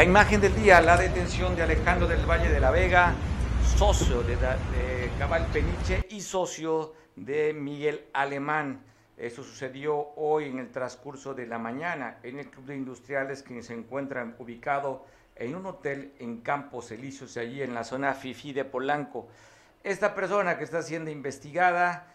[0.00, 3.12] La imagen del día, la detención de Alejandro del Valle de la Vega,
[3.76, 4.34] socio de,
[5.18, 8.80] Cabal Peniche y socio de Miguel Alemán.
[9.18, 13.62] Eso sucedió hoy en el transcurso de la mañana en el Club de Industriales que
[13.62, 15.04] se encuentra ubicado
[15.36, 19.28] en un hotel en Campos Elíseos, allí en la zona Fifi de Polanco.
[19.84, 22.06] Esta persona que está siendo investigada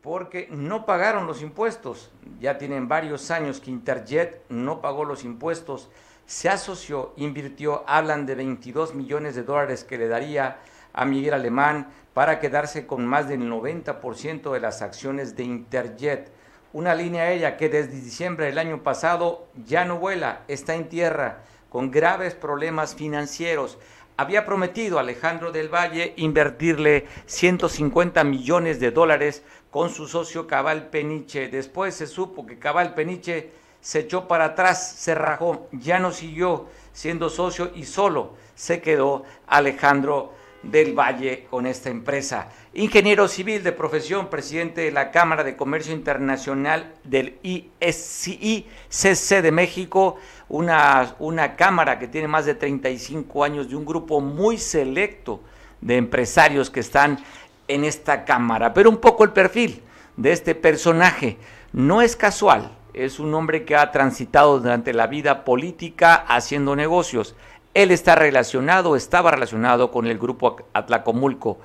[0.00, 2.10] porque no pagaron los impuestos.
[2.40, 5.90] Ya tienen varios años que Interjet no pagó los impuestos.
[6.26, 10.58] Se asoció, invirtió, hablan de 22 millones de dólares que le daría
[10.92, 16.30] a Miguel Alemán para quedarse con más del 90% de las acciones de Interjet.
[16.72, 21.42] Una línea aérea que desde diciembre del año pasado ya no vuela, está en tierra,
[21.68, 23.78] con graves problemas financieros
[24.16, 30.88] había prometido a Alejandro del Valle invertirle 150 millones de dólares con su socio Cabal
[30.88, 31.48] Peniche.
[31.48, 33.50] Después se supo que Cabal Peniche
[33.84, 39.24] se echó para atrás, se rajó, ya no siguió siendo socio y solo se quedó
[39.46, 40.32] Alejandro
[40.62, 42.48] del Valle con esta empresa.
[42.72, 50.16] Ingeniero civil de profesión, presidente de la Cámara de Comercio Internacional del ICC de México,
[50.48, 55.42] una, una cámara que tiene más de 35 años de un grupo muy selecto
[55.82, 57.22] de empresarios que están
[57.68, 58.72] en esta cámara.
[58.72, 59.82] Pero un poco el perfil
[60.16, 61.36] de este personaje
[61.74, 67.34] no es casual, es un hombre que ha transitado durante la vida política haciendo negocios.
[67.74, 71.58] Él está relacionado, estaba relacionado con el grupo Atlacomulco,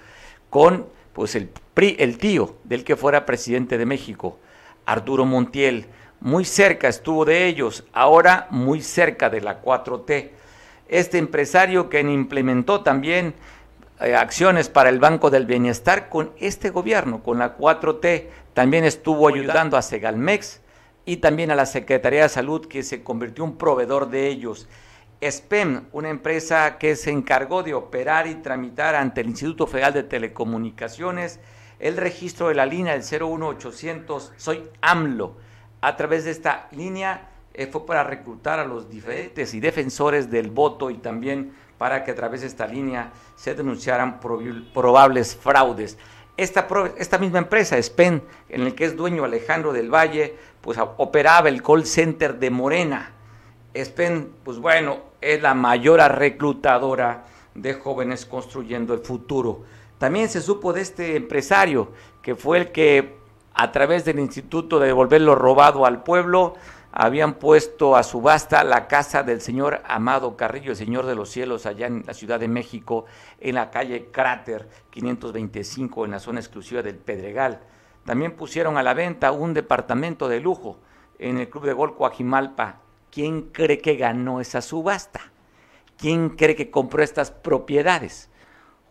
[0.50, 4.40] con pues el PRI, el tío del que fuera presidente de México,
[4.86, 5.86] Arturo Montiel.
[6.20, 10.32] Muy cerca estuvo de ellos, ahora muy cerca de la 4T.
[10.88, 13.36] Este empresario que implementó también
[14.02, 18.26] eh, acciones para el Banco del Bienestar con este gobierno, con la 4T,
[18.56, 20.62] también estuvo ayudando a Segalmex
[21.06, 24.68] y también a la Secretaría de Salud que se convirtió en un proveedor de ellos.
[25.22, 30.04] SPEM, una empresa que se encargó de operar y tramitar ante el Instituto Federal de
[30.04, 31.40] Telecomunicaciones
[31.80, 35.36] el registro de la línea del 01800 Soy AMLO.
[35.82, 40.52] A través de esta línea eh, fue para reclutar a los diferentes y defensores del
[40.52, 45.98] voto y también para que a través de esta línea se denunciaran probables fraudes.
[46.36, 46.68] Esta,
[46.98, 51.62] esta misma empresa, SPEN, en el que es dueño Alejandro del Valle, pues operaba el
[51.62, 53.12] call center de Morena.
[53.76, 59.64] SPEN, pues bueno, es la mayor reclutadora de jóvenes construyendo el futuro.
[59.98, 63.18] También se supo de este empresario que fue el que
[63.54, 66.56] a través del Instituto de devolverlo robado al pueblo
[66.92, 71.66] habían puesto a subasta la casa del señor Amado Carrillo, el señor de los cielos,
[71.66, 73.06] allá en la Ciudad de México,
[73.40, 77.60] en la calle Cráter 525, en la zona exclusiva del Pedregal.
[78.06, 80.78] También pusieron a la venta un departamento de lujo
[81.20, 82.80] en el Club de Gol Coajimalpa,
[83.12, 85.32] ¿Quién cree que ganó esa subasta?
[85.98, 88.30] ¿Quién cree que compró estas propiedades?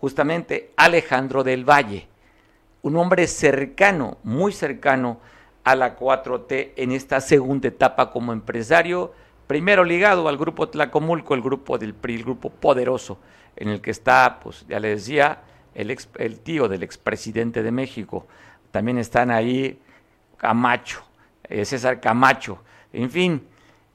[0.00, 2.08] Justamente Alejandro del Valle,
[2.82, 5.20] un hombre cercano, muy cercano
[5.64, 9.12] a la 4T en esta segunda etapa como empresario,
[9.46, 13.19] primero ligado al grupo Tlacomulco, el grupo del PRI, el grupo poderoso,
[13.56, 15.42] en el que está, pues ya le decía,
[15.75, 18.26] el, el tío del expresidente de México.
[18.71, 19.79] También están ahí
[20.37, 21.03] Camacho,
[21.45, 22.62] eh, César Camacho,
[22.93, 23.47] en fin,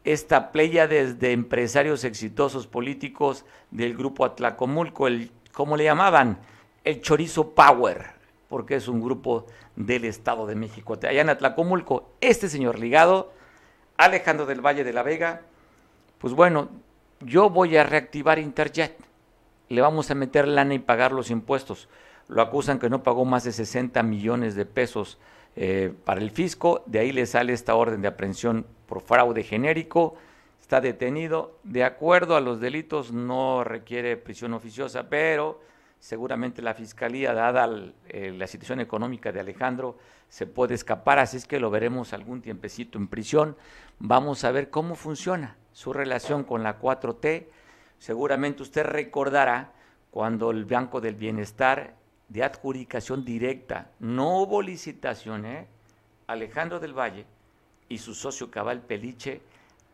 [0.04, 6.40] esta playa de empresarios exitosos políticos del grupo Atlacomulco, el, ¿cómo le llamaban?
[6.84, 8.12] El Chorizo Power,
[8.50, 10.98] porque es un grupo del Estado de México.
[11.02, 13.32] Allá en Atlacomulco, este señor ligado,
[13.98, 15.42] Alejandro del Valle de la Vega,
[16.18, 16.70] pues bueno,
[17.22, 18.98] yo voy a reactivar Interjet,
[19.70, 21.88] le vamos a meter lana y pagar los impuestos.
[22.28, 25.18] Lo acusan que no pagó más de 60 millones de pesos
[25.56, 30.16] eh, para el fisco, de ahí le sale esta orden de aprehensión por fraude genérico,
[30.60, 35.62] está detenido, de acuerdo a los delitos no requiere prisión oficiosa, pero
[36.00, 37.70] seguramente la fiscalía, dada
[38.10, 39.98] eh, la situación económica de Alejandro,
[40.28, 43.56] se puede escapar, así es que lo veremos algún tiempecito en prisión.
[44.00, 47.46] Vamos a ver cómo funciona su relación con la 4T.
[48.00, 49.74] Seguramente usted recordará
[50.10, 51.94] cuando el Banco del Bienestar
[52.30, 55.68] de adjudicación directa, no hubo licitación, ¿eh?
[56.28, 57.25] Alejandro del Valle
[57.90, 59.42] y su socio Cabal Peliche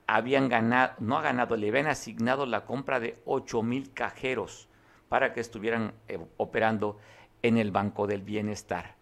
[0.08, 4.68] habían ganado, no ha ganado, le habían asignado la compra de 8 mil cajeros
[5.08, 6.98] para que estuvieran eh, operando
[7.42, 8.96] en el Banco del Bienestar.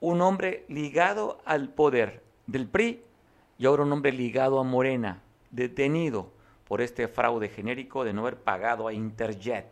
[0.00, 3.02] Un hombre ligado al poder del PRI
[3.58, 6.30] y ahora un hombre ligado a Morena, detenido
[6.66, 9.66] por este fraude genérico de no haber pagado a Interjet.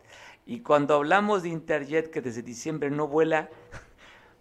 [0.47, 3.49] Y cuando hablamos de Interjet que desde diciembre no vuela,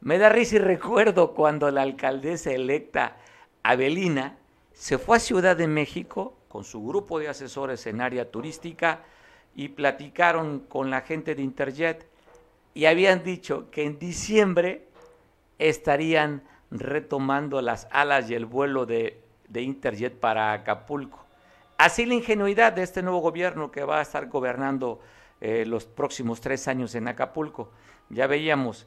[0.01, 3.17] me da risa y recuerdo cuando la alcaldesa electa
[3.65, 4.39] Abelina
[4.73, 9.01] se fue a Ciudad de México con su grupo de asesores en área turística
[9.57, 12.07] y platicaron con la gente de Interjet
[12.73, 14.87] y habían dicho que en diciembre
[15.59, 21.25] estarían retomando las alas y el vuelo de, Interjet para Acapulco.
[21.79, 25.01] Así la ingenuidad de este nuevo gobierno que va a estar gobernando
[25.41, 27.71] eh, los próximos tres años en Acapulco.
[28.09, 28.87] Ya veíamos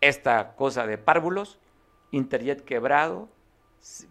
[0.00, 1.58] esta cosa de párvulos,
[2.10, 3.28] Interjet quebrado,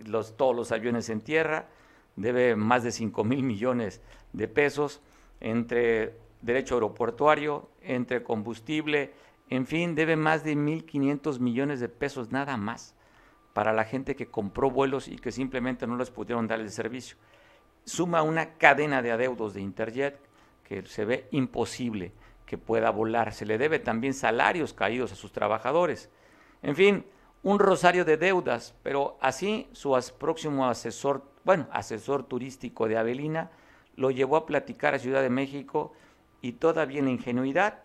[0.06, 1.68] los, todos los aviones en tierra,
[2.16, 4.02] debe más de 5 mil millones
[4.34, 5.02] de pesos
[5.40, 9.14] entre derecho aeroportuario, entre combustible,
[9.50, 12.96] en fin, debe más de 1.500 millones de pesos nada más
[13.54, 17.18] para la gente que compró vuelos y que simplemente no les pudieron dar el servicio.
[17.86, 20.20] Suma una cadena de adeudos de Interjet
[20.64, 22.12] que se ve imposible
[22.46, 23.34] que pueda volar.
[23.34, 26.10] Se le debe también salarios caídos a sus trabajadores.
[26.62, 27.06] En fin,
[27.44, 33.52] un rosario de deudas, pero así su próximo asesor, bueno, asesor turístico de Avelina,
[33.96, 35.94] lo llevó a platicar a Ciudad de México
[36.42, 37.80] y todavía en ingenuidad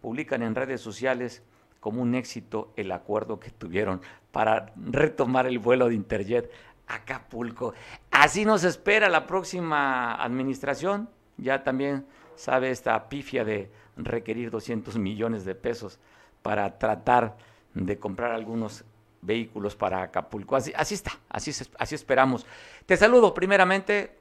[0.00, 1.42] publican en redes sociales
[1.80, 4.00] como un éxito el acuerdo que tuvieron
[4.32, 6.50] para retomar el vuelo de Interjet
[6.86, 7.74] a Acapulco.
[8.10, 11.08] Así nos espera la próxima administración.
[11.38, 12.04] Ya también
[12.34, 15.98] sabe esta pifia de requerir 200 millones de pesos
[16.42, 17.36] para tratar
[17.74, 18.84] de comprar algunos
[19.20, 20.56] vehículos para Acapulco.
[20.56, 22.46] Así, está, así, así esperamos.
[22.86, 24.16] Te saludo primeramente.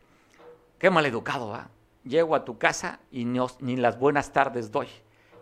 [0.79, 1.69] Qué mal educado, ¿va?
[2.03, 4.87] Llego a tu casa y ni las buenas tardes doy,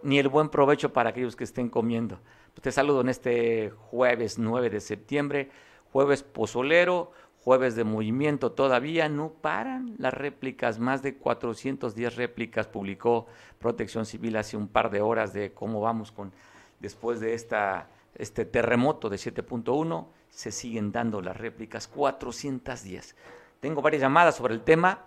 [0.02, 2.20] ni el buen provecho para aquellos que estén comiendo.
[2.62, 5.52] Te saludo en este jueves 9 de septiembre,
[5.92, 7.12] jueves pozolero,
[7.46, 8.52] jueves de movimiento.
[8.52, 13.28] Todavía, no paran las réplicas, más de 410 réplicas publicó
[13.60, 16.34] Protección Civil hace un par de horas de cómo vamos con
[16.80, 23.16] después de esta, este terremoto de 7.1, se siguen dando las réplicas 410.
[23.60, 25.06] Tengo varias llamadas sobre el tema,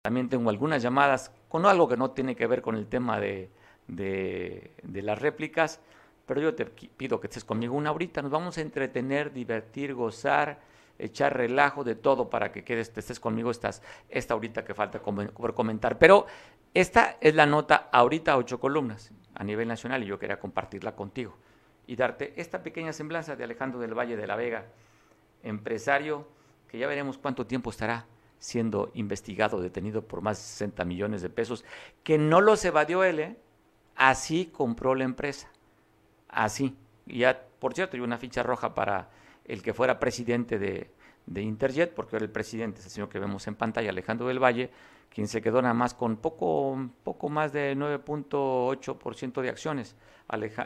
[0.00, 3.50] también tengo algunas llamadas con algo que no tiene que ver con el tema de,
[3.86, 5.80] de, las réplicas,
[6.24, 10.58] pero yo te pido que estés conmigo una horita, nos vamos a entretener, divertir, gozar,
[10.98, 15.54] echar relajo de todo para que quedes, estés conmigo estás, esta ahorita que falta por
[15.54, 15.98] comentar.
[15.98, 16.26] Pero
[16.74, 21.36] esta es la nota ahorita ocho columnas a nivel nacional y yo quería compartirla contigo
[21.86, 24.66] y darte esta pequeña semblanza de Alejandro del Valle de la Vega,
[25.42, 26.28] empresario
[26.68, 28.06] que ya veremos cuánto tiempo estará
[28.38, 31.64] siendo investigado, detenido por más de 60 millones de pesos,
[32.02, 33.36] que no los evadió él, ¿eh?
[33.94, 35.48] así compró la empresa,
[36.28, 36.76] así.
[37.06, 39.08] Y ya, por cierto, hay una ficha roja para
[39.48, 40.90] el que fuera presidente de,
[41.40, 44.70] Interjet, porque era el presidente, ese señor que vemos en pantalla, Alejandro del Valle,
[45.12, 49.96] quien se quedó nada más con poco, poco más de 9.8% de acciones,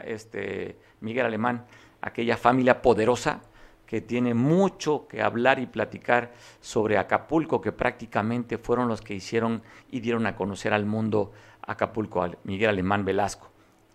[0.05, 1.65] este, Miguel Alemán,
[2.01, 3.41] aquella familia poderosa
[3.85, 6.31] que tiene mucho que hablar y platicar
[6.61, 12.25] sobre Acapulco, que prácticamente fueron los que hicieron y dieron a conocer al mundo Acapulco,
[12.43, 13.49] Miguel Alemán Velasco.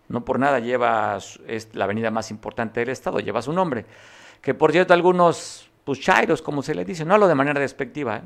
[0.09, 1.17] No por nada lleva,
[1.47, 3.85] es la avenida más importante del estado, lleva su nombre
[4.41, 8.21] que por cierto algunos pues como se le dice, no hablo de manera despectiva, ¿eh?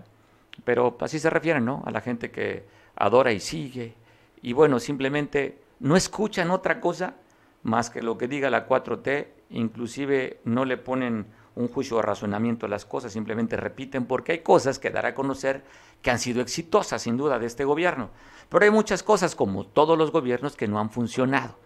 [0.63, 1.83] pero así se refieren, ¿no?
[1.85, 3.93] A la gente que adora y sigue,
[4.41, 7.17] y bueno, simplemente no escuchan otra cosa
[7.61, 12.65] más que lo que diga la 4T, inclusive no le ponen un juicio de razonamiento
[12.65, 15.63] a las cosas, simplemente repiten porque hay cosas que dar a conocer
[16.01, 18.09] que han sido exitosas, sin duda, de este gobierno.
[18.49, 21.57] Pero hay muchas cosas, como todos los gobiernos, que no han funcionado.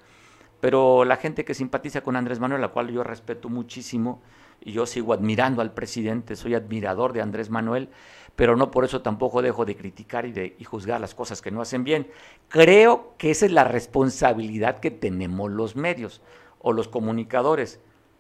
[0.66, 4.24] Pero la gente que simpatiza con Andrés Manuel, la cual yo respeto muchísimo,
[4.60, 7.90] y yo sigo admirando al presidente, soy admirador de Andrés Manuel,
[8.36, 11.62] pero no por eso tampoco dejo de criticar y de juzgar las cosas que no
[11.62, 12.08] hacen bien.
[12.48, 16.24] Creo que esa es la responsabilidad que tenemos los medios
[16.58, 17.80] o los comunicadores.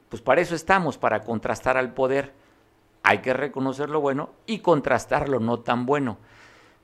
[0.09, 2.31] Pues para eso estamos, para contrastar al poder.
[3.01, 6.19] Hay que reconocer lo bueno y contrastar lo no tan bueno.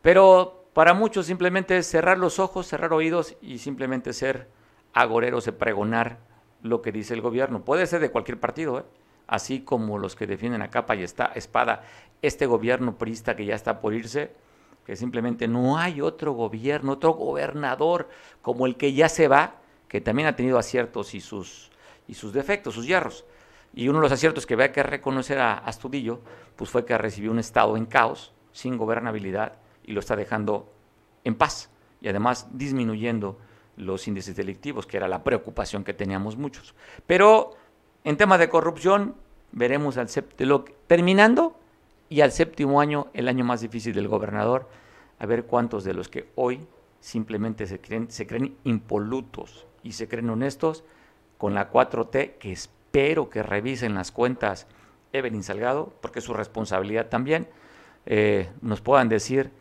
[0.01, 4.59] Pero para muchos simplemente es cerrar los ojos, cerrar oídos y simplemente ser
[4.93, 6.19] agoreros de pregonar
[6.61, 7.63] lo que dice el gobierno.
[7.63, 8.83] Puede ser de cualquier partido, ¿eh?
[9.27, 11.83] así como los que defienden a capa y está espada
[12.21, 14.31] este gobierno prista que ya está por irse,
[14.85, 18.09] que simplemente no hay otro gobierno, otro gobernador
[18.41, 19.55] como el que ya se va,
[19.87, 21.71] que también ha tenido aciertos y sus,
[22.07, 23.25] y sus defectos, sus hierros.
[23.73, 26.19] Y uno de los aciertos que había que reconocer a Astudillo,
[26.55, 30.71] pues fue que recibió un Estado en caos, sin gobernabilidad, y lo está dejando
[31.23, 31.69] en paz,
[32.01, 33.37] y además disminuyendo
[33.77, 36.75] los índices delictivos, que era la preocupación que teníamos muchos.
[37.07, 37.55] Pero
[38.03, 39.15] en tema de corrupción,
[39.51, 40.09] veremos al
[40.87, 41.57] terminando
[42.09, 44.69] y al séptimo año, el año más difícil del gobernador,
[45.19, 46.67] a ver cuántos de los que hoy
[46.99, 50.83] simplemente se creen, se creen impolutos y se creen honestos
[51.37, 54.67] con la 4T, que espero que revisen las cuentas
[55.13, 57.47] Evelyn Salgado, porque es su responsabilidad también,
[58.05, 59.51] eh, nos puedan decir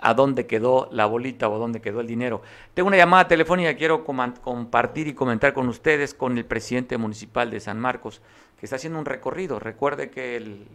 [0.00, 2.42] a dónde quedó la bolita o a dónde quedó el dinero.
[2.74, 7.50] Tengo una llamada telefónica que quiero compartir y comentar con ustedes con el presidente municipal
[7.50, 8.22] de San Marcos,
[8.58, 9.58] que está haciendo un recorrido.
[9.58, 10.66] Recuerde que el,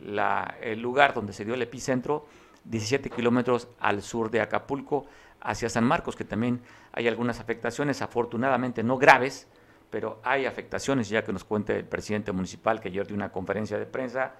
[0.61, 2.27] el lugar donde se dio el epicentro,
[2.65, 5.07] 17 kilómetros al sur de Acapulco,
[5.41, 9.47] hacia San Marcos, que también hay algunas afectaciones, afortunadamente no graves,
[9.89, 13.77] pero hay afectaciones, ya que nos cuente el presidente municipal que ayer dio una conferencia
[13.77, 14.33] de prensa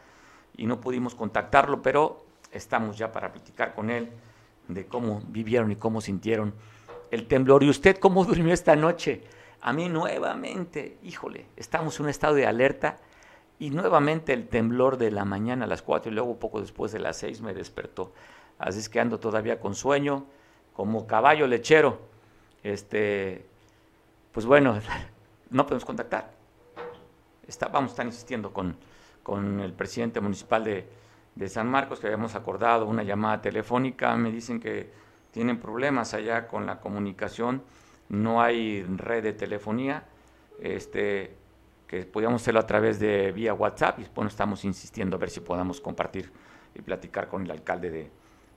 [0.57, 4.09] y no pudimos contactarlo, pero estamos ya para platicar con él
[4.67, 6.53] de cómo vivieron y cómo sintieron
[7.11, 7.63] el temblor.
[7.63, 9.23] ¿Y usted cómo durmió esta noche?
[9.61, 12.97] A mí nuevamente, híjole, estamos en un estado de alerta
[13.57, 16.99] y nuevamente el temblor de la mañana a las 4 y luego poco después de
[16.99, 18.11] las 6 me despertó.
[18.59, 20.25] Así es que ando todavía con sueño,
[20.73, 21.99] como caballo lechero.
[22.63, 23.45] Este,
[24.31, 24.79] pues bueno,
[25.49, 26.31] no podemos contactar.
[27.47, 28.75] Está, vamos a estar insistiendo con,
[29.23, 30.87] con el presidente municipal de,
[31.35, 34.89] de San Marcos, que habíamos acordado una llamada telefónica, me dicen que
[35.31, 37.61] tienen problemas allá con la comunicación,
[38.09, 40.05] no hay red de telefonía,
[40.61, 41.35] este,
[41.87, 45.41] que podíamos hacerlo a través de vía WhatsApp, y bueno, estamos insistiendo a ver si
[45.41, 46.31] podamos compartir
[46.73, 48.11] y platicar con el alcalde de,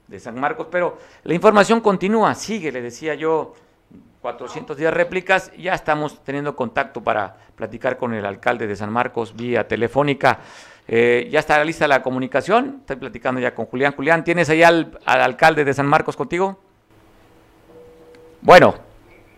[0.07, 3.53] de San Marcos, pero la información continúa, sigue, le decía yo,
[4.21, 9.67] 410 réplicas, ya estamos teniendo contacto para platicar con el alcalde de San Marcos vía
[9.67, 10.39] telefónica.
[10.91, 13.93] Eh, ya está lista la comunicación, estoy platicando ya con Julián.
[13.93, 16.59] Julián, ¿tienes ahí al, alcalde de San Marcos contigo?
[18.41, 18.73] Bueno.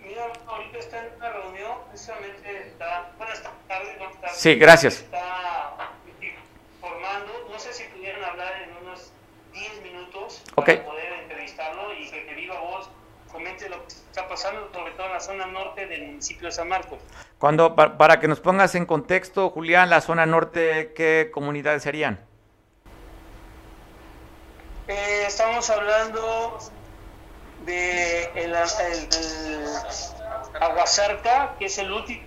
[0.02, 5.02] Mira, ahorita está en una reunión, precisamente está, buenas tardes, buenas Sí, gracias.
[5.02, 5.92] Está
[6.22, 9.12] informando, no sé si pudieran hablar en unos
[9.52, 12.90] 10 minutos para poder entrevistarlo y que viva voz
[13.30, 14.71] comente lo que está pasando,
[15.06, 17.00] en la zona norte del municipio de San Marcos.
[17.38, 22.20] Cuando, para, que nos pongas en contexto, Julián, la zona norte, ¿qué comunidades serían?
[24.88, 26.60] Eh, estamos hablando
[27.66, 28.56] de el,
[30.60, 32.22] Aguasarca, que es el último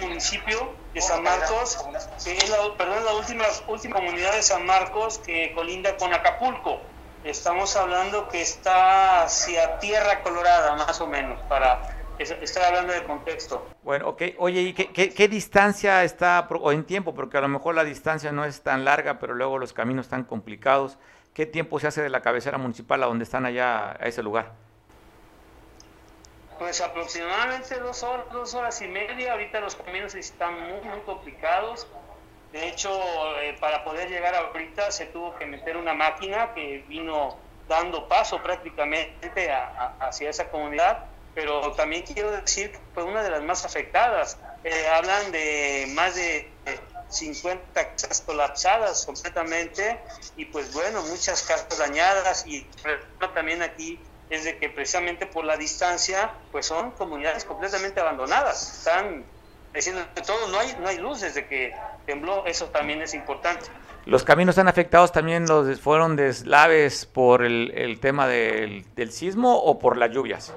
[0.00, 1.84] municipio de San Marcos,
[2.24, 6.80] que es la, perdón, la última, última comunidad de San Marcos que colinda con Acapulco.
[7.24, 13.66] Estamos hablando que está hacia Tierra Colorada, más o menos, para estar hablando de contexto.
[13.82, 14.22] Bueno, ok.
[14.38, 17.14] Oye, ¿y qué, distancia está, o en tiempo?
[17.14, 20.24] Porque a lo mejor la distancia no es tan larga, pero luego los caminos están
[20.24, 20.98] complicados.
[21.34, 24.52] ¿Qué tiempo se hace de la cabecera municipal a donde están allá, a ese lugar?
[26.58, 29.32] Pues aproximadamente dos horas, dos horas y media.
[29.32, 31.86] Ahorita los caminos están muy, muy complicados.
[32.52, 32.90] De hecho,
[33.40, 37.36] eh, para poder llegar ahorita se tuvo que meter una máquina que vino
[37.68, 39.50] dando paso prácticamente
[40.00, 41.04] hacia esa comunidad,
[41.38, 44.38] pero también quiero decir que fue una de las más afectadas.
[44.64, 46.50] Eh, hablan de más de
[47.10, 50.00] 50 casas colapsadas completamente
[50.36, 52.66] y pues bueno, muchas casas dañadas y
[53.36, 59.24] también aquí es de que precisamente por la distancia pues son comunidades completamente abandonadas, están
[59.72, 61.72] diciendo que todo, no hay, no hay luz desde que
[62.04, 63.66] tembló, eso también es importante.
[64.06, 69.56] ¿Los caminos están afectados también los fueron deslaves por el, el tema del, del, sismo
[69.56, 70.52] o por las lluvias?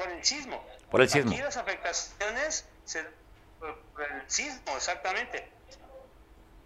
[0.00, 0.64] Por el sismo.
[0.90, 1.30] Por el sismo.
[1.30, 2.66] Aquí las afectaciones
[3.58, 5.48] por el sismo, exactamente.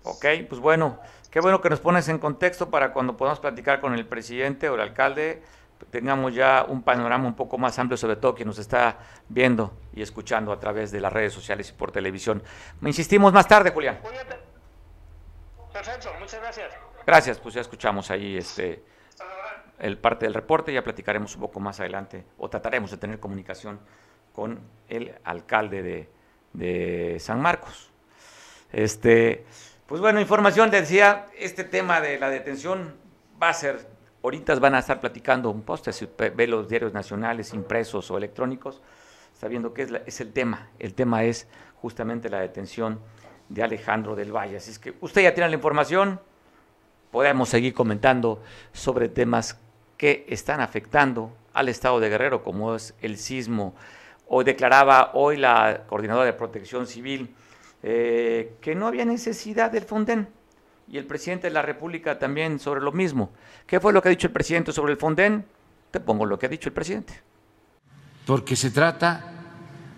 [0.04, 1.00] Ok, pues bueno,
[1.30, 4.74] qué bueno que nos pones en contexto para cuando podamos platicar con el presidente o
[4.74, 5.42] el alcalde
[5.90, 8.98] tengamos ya un panorama un poco más amplio, sobre todo quien nos está
[9.28, 12.42] viendo y escuchando a través de las redes sociales y por televisión.
[12.82, 14.00] Insistimos más tarde, Julián.
[15.72, 16.72] Perfecto, muchas gracias.
[17.06, 18.84] Gracias, pues ya escuchamos ahí este
[19.78, 23.80] el parte del reporte, ya platicaremos un poco más adelante o trataremos de tener comunicación
[24.32, 26.08] con el alcalde de,
[26.52, 27.90] de San Marcos.
[28.72, 29.44] Este,
[29.86, 32.94] pues bueno, información, decía, este tema de la detención
[33.40, 37.52] va a ser ahorita van a estar platicando un post, si ve los diarios nacionales
[37.52, 38.80] impresos o electrónicos,
[39.34, 40.70] sabiendo que es, es el tema.
[40.78, 43.00] El tema es justamente la detención
[43.50, 44.56] de Alejandro del Valle.
[44.56, 46.20] Así es que usted ya tiene la información,
[47.10, 49.60] podemos seguir comentando sobre temas
[49.96, 53.74] que están afectando al estado de Guerrero, como es el sismo.
[54.26, 57.34] Hoy declaraba hoy la coordinadora de protección civil
[57.82, 60.28] eh, que no había necesidad del Fonden
[60.88, 63.30] y el presidente de la República también sobre lo mismo.
[63.66, 65.44] ¿Qué fue lo que ha dicho el presidente sobre el Fonden?
[65.90, 67.20] Te pongo lo que ha dicho el presidente.
[68.26, 69.32] Porque se trata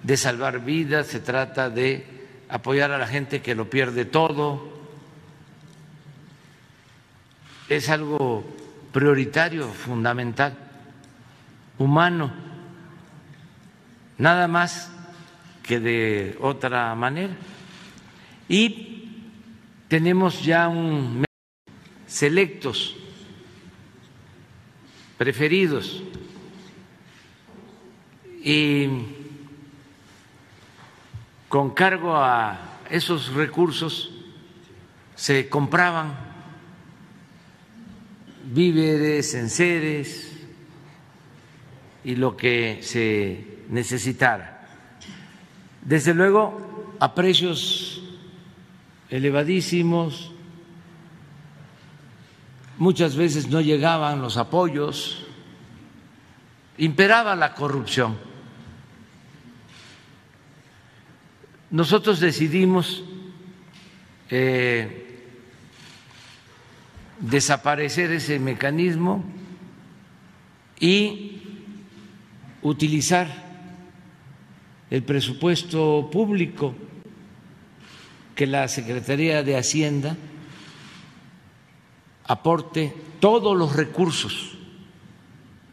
[0.03, 2.05] de salvar vidas, se trata de
[2.49, 4.69] apoyar a la gente que lo pierde todo.
[7.69, 8.45] Es algo
[8.97, 10.57] prioritario, fundamental,
[11.77, 12.33] humano,
[14.17, 14.91] nada más
[15.63, 17.37] que de otra manera.
[18.49, 19.11] Y
[19.89, 21.27] tenemos ya un
[22.07, 22.97] selectos,
[25.19, 26.03] preferidos.
[28.43, 28.89] Y
[31.51, 34.11] con cargo a esos recursos
[35.17, 36.26] se compraban
[38.53, 40.33] víveres, enseres
[42.05, 44.67] y lo que se necesitara.
[45.83, 48.03] Desde luego, a precios
[49.11, 50.33] elevadísimos,
[52.79, 55.27] muchas veces no llegaban los apoyos,
[56.79, 58.17] imperaba la corrupción.
[61.71, 63.03] Nosotros decidimos
[64.31, 65.06] eh,
[67.21, 69.25] desaparecer ese mecanismo
[70.79, 71.43] y
[72.63, 73.47] utilizar
[74.91, 76.75] el presupuesto público
[78.35, 80.17] que la Secretaría de Hacienda
[82.25, 84.59] aporte todos los recursos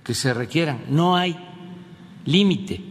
[0.03, 0.85] que se requieran.
[0.89, 1.37] No hay
[2.25, 2.81] límite,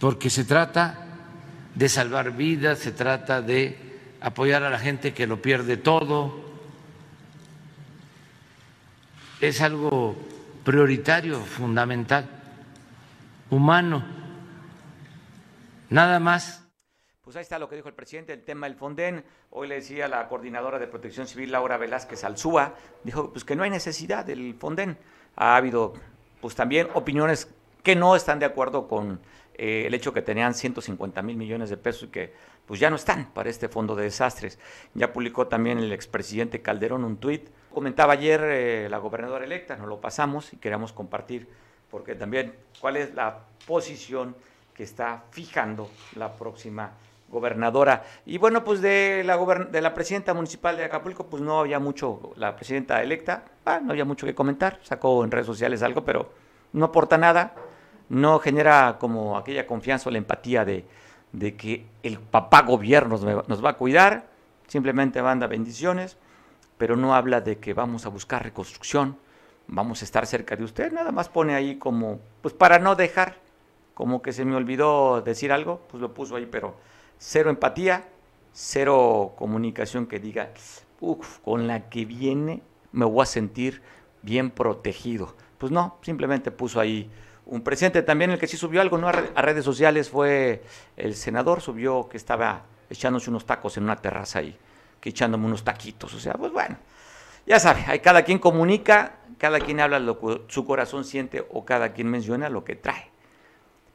[0.00, 1.06] porque se trata
[1.74, 3.89] de salvar vidas, se trata de
[4.20, 6.34] apoyar a la gente que lo pierde todo.
[9.40, 10.16] Es algo
[10.64, 12.28] prioritario, fundamental,
[13.50, 14.04] humano.
[15.88, 16.66] Nada más.
[17.22, 19.24] Pues ahí está lo que dijo el presidente, el tema del Fonden.
[19.50, 22.74] Hoy le decía la coordinadora de protección civil, Laura Velázquez Alzúa,
[23.04, 24.98] dijo pues que no hay necesidad del Fonden.
[25.36, 25.94] Ha habido
[26.40, 27.48] pues también opiniones
[27.82, 29.20] que no están de acuerdo con
[29.54, 32.34] eh, el hecho que tenían 150 mil millones de pesos y que
[32.70, 34.56] pues ya no están para este fondo de desastres.
[34.94, 37.48] Ya publicó también el expresidente Calderón un tuit.
[37.74, 41.48] Comentaba ayer eh, la gobernadora electa, nos lo pasamos y queríamos compartir,
[41.90, 44.36] porque también cuál es la posición
[44.72, 46.92] que está fijando la próxima
[47.28, 48.04] gobernadora.
[48.24, 52.34] Y bueno, pues de la, de la presidenta municipal de Acapulco, pues no había mucho,
[52.36, 56.30] la presidenta electa, ah, no había mucho que comentar, sacó en redes sociales algo, pero
[56.72, 57.52] no aporta nada,
[58.10, 60.84] no genera como aquella confianza o la empatía de,
[61.32, 64.28] de que el papá gobierno nos, va a cuidar,
[64.66, 66.16] simplemente manda bendiciones,
[66.78, 69.16] pero no habla de que vamos a buscar reconstrucción,
[69.66, 73.36] vamos a estar cerca de usted, nada más pone ahí como, pues para no dejar,
[73.94, 76.74] como que se me olvidó decir algo, pues lo puso ahí, pero
[77.18, 78.08] cero empatía,
[78.52, 80.50] cero comunicación que diga,
[81.00, 82.62] uff, con la que viene
[82.92, 83.82] me voy a sentir
[84.22, 85.34] bien protegido.
[85.58, 87.10] Pues no, simplemente puso ahí
[87.50, 89.08] un presidente también el que sí subió algo ¿no?
[89.08, 90.62] a, redes sociales fue
[90.96, 94.56] el senador, subió que estaba echándose unos tacos en una terraza ahí,
[95.00, 96.14] que echándome unos taquitos.
[96.14, 96.78] O sea, pues bueno,
[97.46, 101.64] ya sabe, hay cada quien comunica, cada quien habla lo que su corazón siente o
[101.64, 103.10] cada quien menciona lo que trae.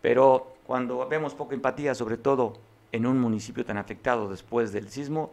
[0.02, 2.60] Pero cuando vemos poca empatía, sobre todo
[2.92, 5.32] en un municipio tan afectado después del sismo,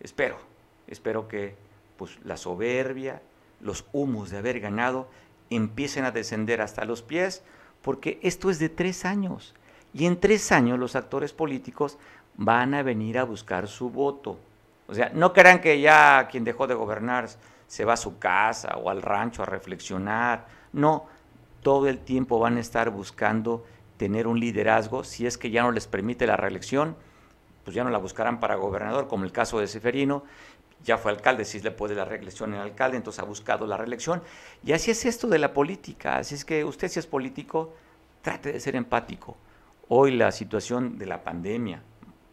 [0.00, 0.38] espero,
[0.86, 1.54] espero que
[1.98, 3.20] pues, la soberbia,
[3.60, 5.08] los humos de haber ganado
[5.50, 7.42] empiecen a descender hasta los pies
[7.82, 9.54] porque esto es de tres años.
[9.92, 11.98] Y en tres años los actores políticos
[12.36, 14.38] van a venir a buscar su voto.
[14.86, 17.28] O sea, no crean que ya quien dejó de gobernar
[17.66, 20.46] se va a su casa o al rancho a reflexionar.
[20.72, 21.06] No,
[21.62, 23.64] todo el tiempo van a estar buscando
[23.96, 25.04] tener un liderazgo.
[25.04, 26.96] Si es que ya no les permite la reelección,
[27.64, 30.24] pues ya no la buscarán para gobernador, como el caso de Seferino.
[30.84, 34.22] Ya fue alcalde, si le puede la reelección en alcalde, entonces ha buscado la reelección.
[34.64, 36.18] Y así es esto de la política.
[36.18, 37.74] Así es que usted si es político,
[38.22, 39.36] trate de ser empático.
[39.88, 41.82] Hoy la situación de la pandemia,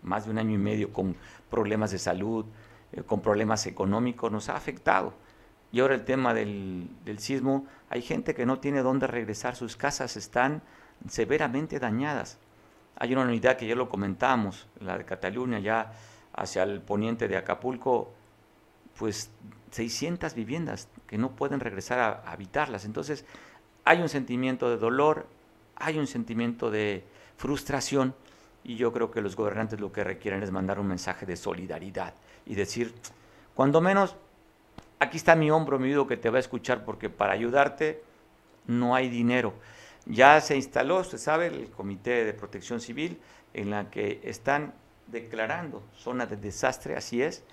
[0.04, 1.16] más de un año y medio con
[1.50, 2.46] problemas de salud,
[2.92, 5.14] eh, con problemas económicos, nos ha afectado.
[5.72, 9.76] Y ahora el tema del, del sismo, hay gente que no tiene dónde regresar, sus
[9.76, 10.62] casas están
[11.10, 12.38] severamente dañadas.
[12.98, 15.92] Hay una unidad que ya lo comentamos, la de Cataluña, ya
[16.34, 18.14] hacia el poniente de Acapulco,
[18.98, 19.30] pues
[19.72, 22.86] 600 viviendas que no pueden regresar a, habitarlas.
[22.86, 23.26] Entonces,
[23.84, 25.28] hay un sentimiento de dolor,
[25.76, 27.04] hay un sentimiento de
[27.38, 28.16] frustración
[28.64, 32.14] y yo creo que los gobernantes lo que requieren es mandar un mensaje de solidaridad
[32.46, 32.94] y decir,
[33.54, 34.16] cuando menos,
[35.00, 38.02] aquí está mi hombro, mi oído que te va a escuchar porque para ayudarte
[38.68, 39.54] no hay dinero.
[40.06, 43.20] Ya se instaló, usted sabe, el Comité de Protección Civil
[43.54, 44.74] en la que están
[45.08, 47.44] declarando zona de desastre, así es,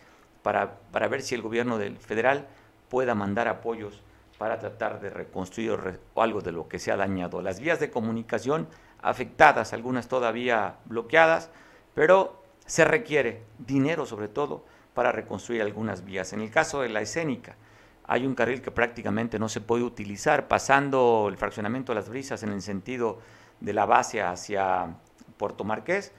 [0.42, 2.46] para, para ver si el gobierno del federal
[2.88, 4.02] pueda mandar apoyos
[4.38, 7.42] para tratar de reconstruir algo de lo que se ha dañado.
[7.42, 8.68] Las vías de comunicación
[9.00, 11.50] afectadas, algunas todavía bloqueadas,
[11.94, 16.32] pero se requiere dinero sobre todo para reconstruir algunas vías.
[16.32, 17.56] En el caso de la escénica,
[18.04, 22.42] hay un carril que prácticamente no se puede utilizar, pasando el fraccionamiento de las brisas
[22.42, 23.18] en el sentido
[23.60, 24.96] de la base hacia
[25.36, 26.12] Puerto Marqués.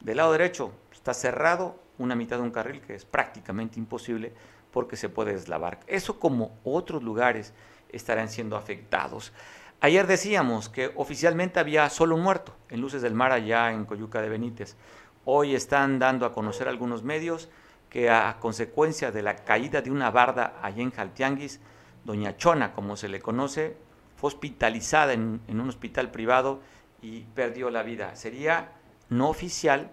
[0.00, 4.32] Del lado derecho está cerrado, una mitad de un carril que es prácticamente imposible
[4.72, 5.80] porque se puede deslavar.
[5.86, 7.52] Eso como otros lugares
[7.90, 9.32] estarán siendo afectados.
[9.80, 14.22] Ayer decíamos que oficialmente había solo un muerto en Luces del Mar allá en Coyuca
[14.22, 14.76] de Benítez.
[15.24, 17.50] Hoy están dando a conocer algunos medios
[17.90, 21.60] que a consecuencia de la caída de una barda allá en Jaltianguis,
[22.04, 23.76] doña Chona, como se le conoce,
[24.16, 26.60] fue hospitalizada en, en un hospital privado
[27.02, 28.16] y perdió la vida.
[28.16, 28.72] Sería
[29.08, 29.90] no oficial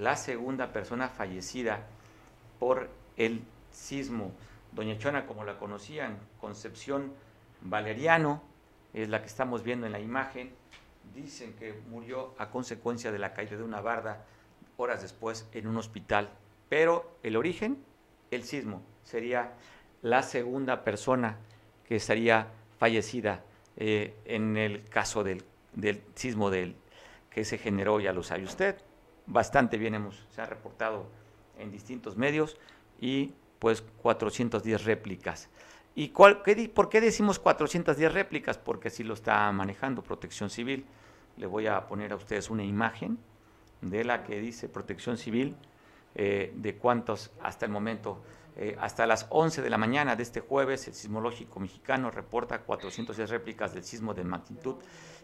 [0.00, 1.86] la segunda persona fallecida
[2.58, 4.32] por el sismo.
[4.72, 7.12] Doña Chona, como la conocían, Concepción
[7.62, 8.42] Valeriano,
[8.94, 10.52] es la que estamos viendo en la imagen.
[11.14, 14.24] Dicen que murió a consecuencia de la caída de una barda
[14.76, 16.30] horas después en un hospital.
[16.68, 17.82] Pero el origen,
[18.30, 19.54] el sismo, sería
[20.02, 21.38] la segunda persona
[21.86, 22.46] que estaría
[22.78, 23.42] fallecida
[23.76, 25.42] eh, en el caso del,
[25.74, 26.76] del sismo del,
[27.30, 28.76] que se generó, ya lo sabe usted.
[29.28, 31.06] Bastante bien hemos, se ha reportado
[31.58, 32.56] en distintos medios
[32.98, 35.50] y pues 410 réplicas.
[35.94, 38.56] ¿Y cuál, qué, por qué decimos 410 réplicas?
[38.56, 40.86] Porque así lo está manejando Protección Civil.
[41.36, 43.18] Le voy a poner a ustedes una imagen
[43.82, 45.56] de la que dice Protección Civil,
[46.20, 48.20] eh, de cuántos hasta el momento,
[48.56, 53.30] eh, hasta las 11 de la mañana de este jueves, el sismológico mexicano reporta 410
[53.30, 54.74] réplicas del sismo de magnitud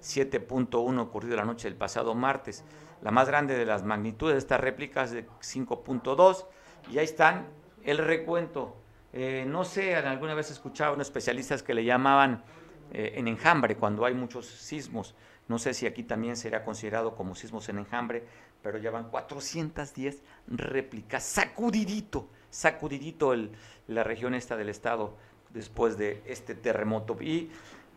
[0.00, 2.62] 7.1 ocurrido la noche del pasado martes.
[3.02, 6.46] La más grande de las magnitudes de estas réplicas de 5.2
[6.92, 7.48] y ahí están
[7.82, 8.76] el recuento.
[9.12, 12.44] Eh, no sé, alguna vez escuchaba a unos especialistas que le llamaban
[12.92, 15.16] en enjambre cuando hay muchos sismos.
[15.48, 18.24] No sé si aquí también será considerado como sismos en enjambre,
[18.64, 23.50] pero ya van 410 réplicas, sacudidito, sacudidito el,
[23.88, 25.18] la región esta del estado
[25.50, 27.14] después de este terremoto.
[27.20, 27.50] Y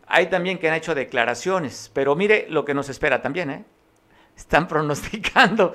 [0.06, 3.64] hay también que han hecho declaraciones, pero mire lo que nos espera también, ¿eh?
[4.36, 5.74] Están pronosticando,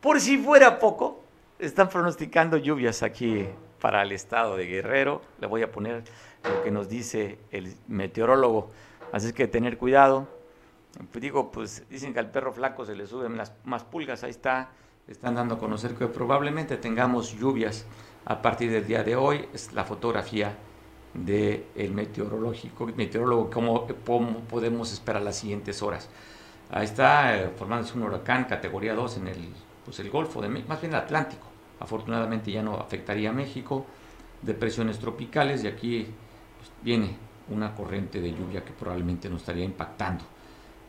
[0.00, 1.24] por si fuera poco,
[1.58, 3.44] están pronosticando lluvias aquí
[3.80, 5.20] para el estado de Guerrero.
[5.40, 6.04] Le voy a poner
[6.44, 8.70] lo que nos dice el meteorólogo.
[9.10, 10.28] Así que tener cuidado,
[11.20, 14.70] digo, pues dicen que al perro flaco se le suben las más pulgas, ahí está,
[15.06, 17.86] están dando a conocer que probablemente tengamos lluvias
[18.24, 20.56] a partir del día de hoy, es la fotografía
[21.14, 23.86] del meteorológico, meteorólogo, cómo,
[24.48, 26.08] podemos esperar las siguientes horas.
[26.70, 29.48] Ahí está eh, formándose un huracán categoría 2 en el,
[29.84, 31.46] pues el Golfo, de, más bien el Atlántico,
[31.80, 33.86] afortunadamente ya no afectaría a México,
[34.42, 36.06] depresiones tropicales y aquí
[36.58, 37.16] pues, viene
[37.48, 40.24] una corriente de lluvia que probablemente nos estaría impactando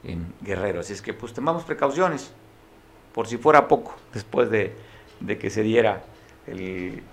[0.04, 0.80] en Guerrero.
[0.80, 2.32] Así es que pues tomamos precauciones,
[3.14, 4.76] por si fuera poco, después de,
[5.20, 6.04] de que se diera
[6.48, 7.04] el,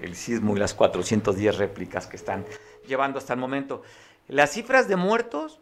[0.00, 2.44] el, sismo y las 410 réplicas que están
[2.86, 3.82] llevando hasta el momento.
[4.28, 5.60] Las cifras de muertos,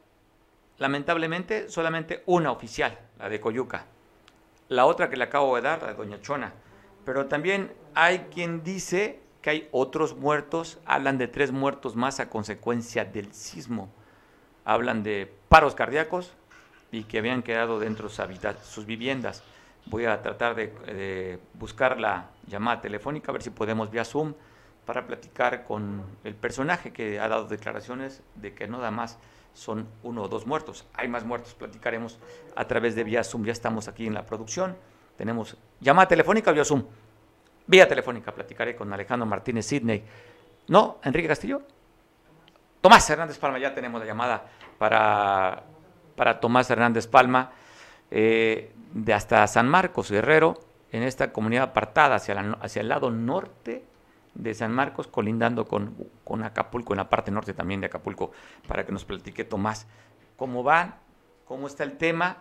[0.79, 3.87] lamentablemente, solamente una oficial, la de Coyuca.
[4.69, 6.55] La otra que le acabo de dar, la de Doña Chona.
[7.05, 12.29] Pero también hay quien dice que hay otros muertos, hablan de tres muertos más a
[12.29, 13.91] consecuencia del sismo.
[14.65, 16.35] Hablan de paros cardíacos,
[16.93, 19.43] y que habían quedado dentro de sus viviendas.
[19.87, 24.35] Voy a tratar de, buscar la llamada telefónica, a ver si podemos vía Zoom,
[24.85, 29.19] para platicar con el personaje que ha dado declaraciones de que nada más
[29.55, 30.87] son uno o dos muertos.
[30.95, 32.19] Hay más muertos, platicaremos
[32.57, 33.45] a través de vía Zoom.
[33.45, 34.77] Ya estamos aquí en la producción.
[35.17, 36.85] Tenemos llamada telefónica o vía Zoom.
[37.67, 40.03] Vía telefónica, platicaré con Alejandro Martínez Sidney.
[40.69, 40.99] ¿No?
[41.05, 41.63] ¿Enrique Castillo?
[42.81, 44.45] Tomás Hernández Palma, ya tenemos la llamada
[44.79, 45.63] para
[46.21, 47.51] para Tomás Hernández Palma,
[48.11, 50.61] eh, de hasta San Marcos Guerrero,
[50.93, 53.87] en esta comunidad apartada hacia, hacia el lado norte
[54.35, 58.33] de San Marcos, colindando con, con, Acapulco, en la parte norte también de Acapulco,
[58.69, 59.87] para que nos platique Tomás
[60.37, 60.95] cómo van,
[61.47, 62.37] cómo está el tema,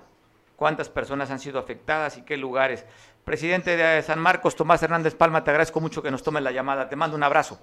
[0.58, 2.84] cuántas personas han sido afectadas y qué lugares.
[3.24, 6.90] Presidente de San Marcos, Tomás Hernández Palma, te agradezco mucho que nos tome la llamada.
[6.90, 7.58] Te mando un abrazo.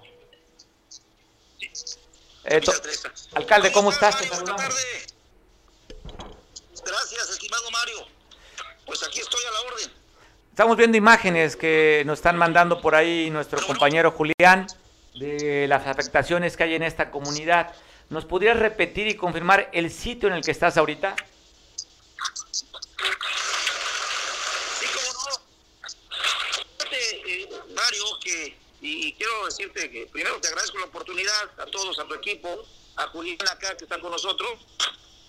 [2.45, 2.61] Eh,
[3.35, 4.17] alcalde, ¿cómo estás?
[4.17, 5.13] Te saludamos.
[6.87, 8.07] Gracias, estimado Mario.
[8.85, 9.91] Pues aquí estoy a la orden.
[10.51, 14.67] Estamos viendo imágenes que nos están mandando por ahí nuestro compañero Julián
[15.13, 17.75] de las afectaciones que hay en esta comunidad.
[18.09, 21.13] ¿Nos podrías repetir y confirmar el sitio en el que estás ahorita?
[24.79, 25.41] Sí, cómo no.
[26.89, 32.05] Eh, Mario, que, y, quiero decirte que primero te agradezco la oportunidad a todos, a
[32.05, 34.57] tu equipo, a Julián acá que están con nosotros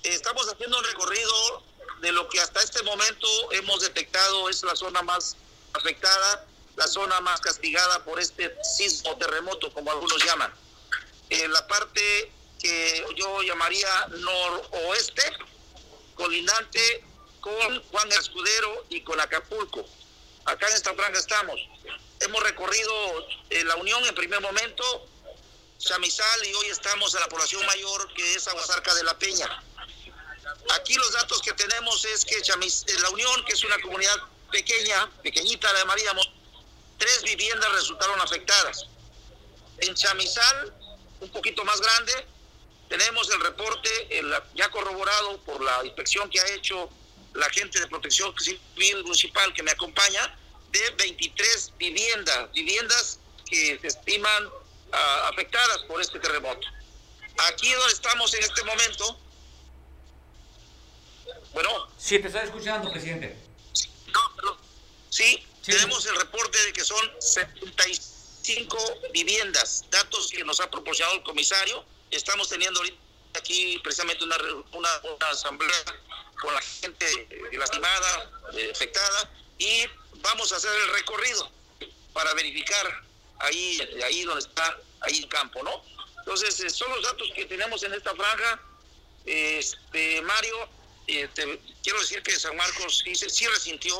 [0.03, 1.63] estamos haciendo un recorrido
[2.01, 5.37] de lo que hasta este momento hemos detectado es la zona más
[5.73, 10.53] afectada, la zona más castigada por este sismo terremoto, como algunos llaman.
[11.31, 15.23] En la parte que yo llamaría noroeste,
[16.15, 17.05] colindante
[17.41, 19.85] con Juan Escudero y con Acapulco.
[20.45, 21.61] Acá en esta franja estamos.
[22.21, 22.93] hemos recorrido
[23.51, 25.07] eh, la Unión en primer momento,
[25.79, 29.63] Chamizal y hoy estamos en la población mayor que es Aguasarca de la Peña.
[30.75, 34.17] Aquí los datos que tenemos es que eh, la Unión, que es una comunidad
[34.51, 36.31] pequeña, pequeñita la llamaríamos,
[36.99, 38.87] tres viviendas resultaron afectadas.
[39.79, 40.73] En Chamizal,
[41.21, 42.27] un poquito más grande,
[42.89, 43.91] tenemos el reporte
[44.55, 46.89] ya corroborado por la inspección que ha hecho
[47.35, 50.37] la gente de protección civil municipal que me acompaña,
[50.71, 54.49] de 23 viviendas, viviendas que se estiman
[54.93, 56.67] ah, afectadas por este terremoto.
[57.49, 59.19] Aquí donde estamos en este momento,
[61.53, 61.89] bueno.
[61.99, 63.37] Sí, te estoy escuchando, presidente.
[64.13, 64.57] No, perdón.
[65.11, 68.79] Sí, tenemos el reporte de que son 75
[69.13, 71.85] viviendas, datos que nos ha proporcionado el comisario.
[72.11, 72.99] Estamos teniendo ahorita
[73.35, 74.37] aquí precisamente una,
[74.73, 74.89] una,
[75.31, 75.85] asamblea
[76.41, 77.07] con la gente
[77.53, 79.85] lastimada, eh, afectada, y
[80.23, 81.51] vamos a hacer el recorrido
[82.13, 83.03] para verificar
[83.41, 85.83] ahí, ahí donde está, ahí el campo, ¿no?
[86.19, 88.61] Entonces, eh, son los datos que tenemos en esta franja.
[89.25, 90.69] Este, Mario,
[91.09, 91.29] eh,
[91.83, 93.97] quiero decir que San Marcos sí, sí resintió,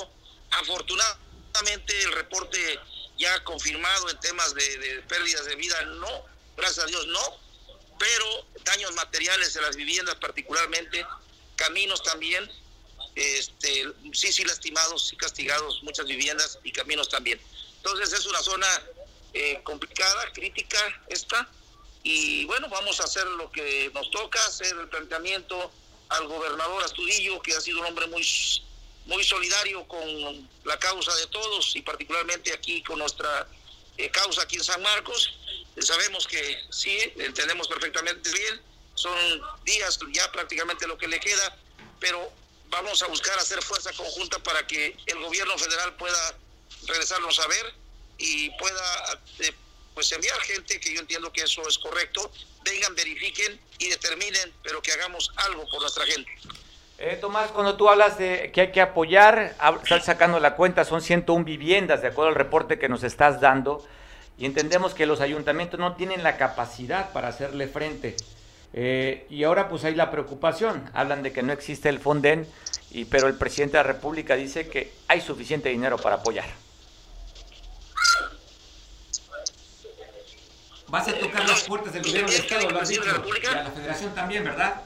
[0.51, 2.81] afortunadamente el reporte
[3.19, 6.25] ya confirmado en temas de, de pérdidas de vida, no,
[6.57, 7.41] gracias a Dios no,
[7.99, 11.05] pero daños materiales en las viviendas particularmente,
[11.57, 12.49] caminos también,
[13.15, 17.41] este, sí, sí lastimados, sí castigados, muchas viviendas y caminos también.
[17.79, 18.67] Entonces es una zona
[19.33, 21.49] eh, complicada, crítica esta,
[22.03, 25.73] y bueno, vamos a hacer lo que nos toca, hacer el planteamiento
[26.09, 28.27] al gobernador Astudillo, que ha sido un hombre muy,
[29.07, 33.49] muy solidario con la causa de todos y particularmente aquí con nuestra
[33.97, 35.35] eh, causa aquí en San Marcos.
[35.81, 38.61] sabemos que sí, entendemos perfectamente bien,
[38.95, 39.17] son
[39.65, 41.57] días ya prácticamente lo que le queda,
[42.01, 42.33] pero
[42.71, 46.39] vamos a buscar hacer fuerza conjunta para que el gobierno federal pueda
[46.87, 47.75] regresarnos a ver
[48.19, 49.53] y pueda eh,
[49.95, 52.31] pues enviar gente, que yo entiendo que eso es correcto,
[52.71, 56.31] vengan, verifiquen y determinen, pero que hagamos algo por nuestra gente.
[56.99, 61.01] Eh, Tomás, cuando tú hablas de que hay que apoyar, estás sacando la cuenta, son
[61.01, 63.87] 101 viviendas, de acuerdo al reporte que nos estás dando,
[64.37, 68.17] y entendemos que los ayuntamientos no tienen la capacidad para hacerle frente.
[68.73, 72.49] Eh, y ahora pues hay la preocupación, hablan de que no existe el Fonden,
[72.91, 76.49] y, pero el presidente de la República dice que hay suficiente dinero para apoyar.
[80.89, 84.83] Vas a tocar las puertas del gobierno del Estado, la Federación también, ¿verdad?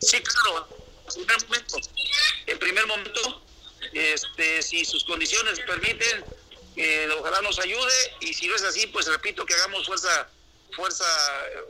[0.00, 0.68] Sí, claro,
[1.16, 1.76] en primer momento,
[2.46, 3.42] en primer momento
[3.92, 6.24] este, si sus condiciones permiten,
[6.76, 10.28] eh, ojalá nos ayude, y si no es así, pues repito que hagamos fuerza,
[10.74, 11.04] fuerza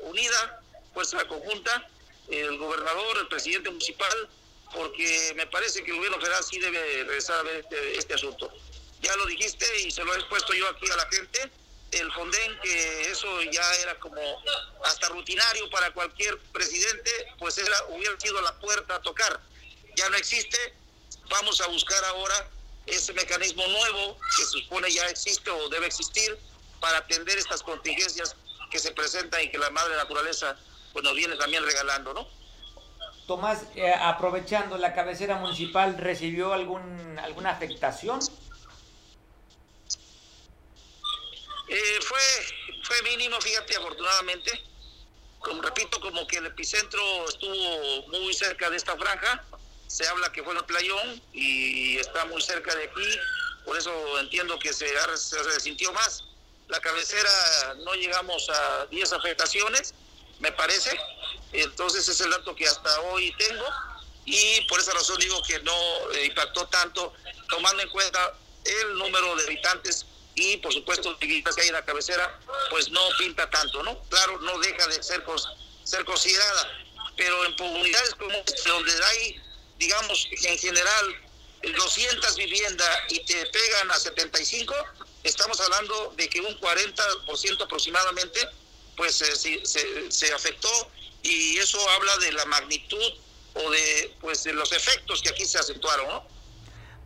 [0.03, 0.61] unida,
[0.93, 1.89] fuerza conjunta,
[2.29, 4.29] el gobernador, el presidente municipal,
[4.73, 8.51] porque me parece que el gobierno federal sí debe regresar a ver este, este asunto.
[9.01, 11.51] Ya lo dijiste y se lo he expuesto yo aquí a la gente,
[12.01, 14.21] el Fonden, que eso ya era como
[14.85, 19.41] hasta rutinario para cualquier presidente, pues era, hubiera sido la puerta a tocar.
[19.97, 20.59] Ya no existe,
[21.31, 22.49] vamos a buscar ahora
[22.87, 26.39] ese mecanismo nuevo que se supone ya existe o debe existir
[26.81, 28.37] para atender estas contingencias
[28.71, 30.57] que se presentan y que la madre naturaleza
[30.93, 32.27] pues nos viene también regalando, ¿no?
[33.27, 38.21] Tomás, eh, aprovechando, ¿la cabecera municipal recibió algún, alguna afectación?
[41.69, 42.21] Eh, fue,
[42.83, 44.63] fue mínimo, fíjate, afortunadamente.
[45.39, 49.45] Como repito, como que el epicentro estuvo muy cerca de esta franja.
[49.87, 53.19] Se habla que fue en el playón y está muy cerca de aquí.
[53.65, 56.25] Por eso entiendo que se, se resintió más.
[56.69, 59.95] La cabecera no llegamos a 10 afectaciones
[60.41, 60.91] me parece.
[61.53, 63.65] Entonces es el dato que hasta hoy tengo
[64.25, 65.73] y por esa razón digo que no
[66.13, 67.13] eh, impactó tanto,
[67.49, 72.41] tomando en cuenta el número de habitantes y por supuesto que hay en la cabecera,
[72.71, 74.01] pues no pinta tanto, ¿no?
[74.09, 75.23] Claro, no deja de ser,
[75.85, 76.85] ser considerada,
[77.17, 78.35] pero en comunidades como
[78.67, 79.41] donde hay,
[79.79, 81.25] digamos, en general
[81.63, 84.75] 200 viviendas y te pegan a 75,
[85.23, 88.41] estamos hablando de que un 40% aproximadamente
[88.97, 89.65] pues se,
[90.11, 90.69] se, afectó
[91.23, 93.13] y eso habla de la magnitud
[93.55, 96.29] o de pues de los efectos que aquí se acentuaron, ¿no?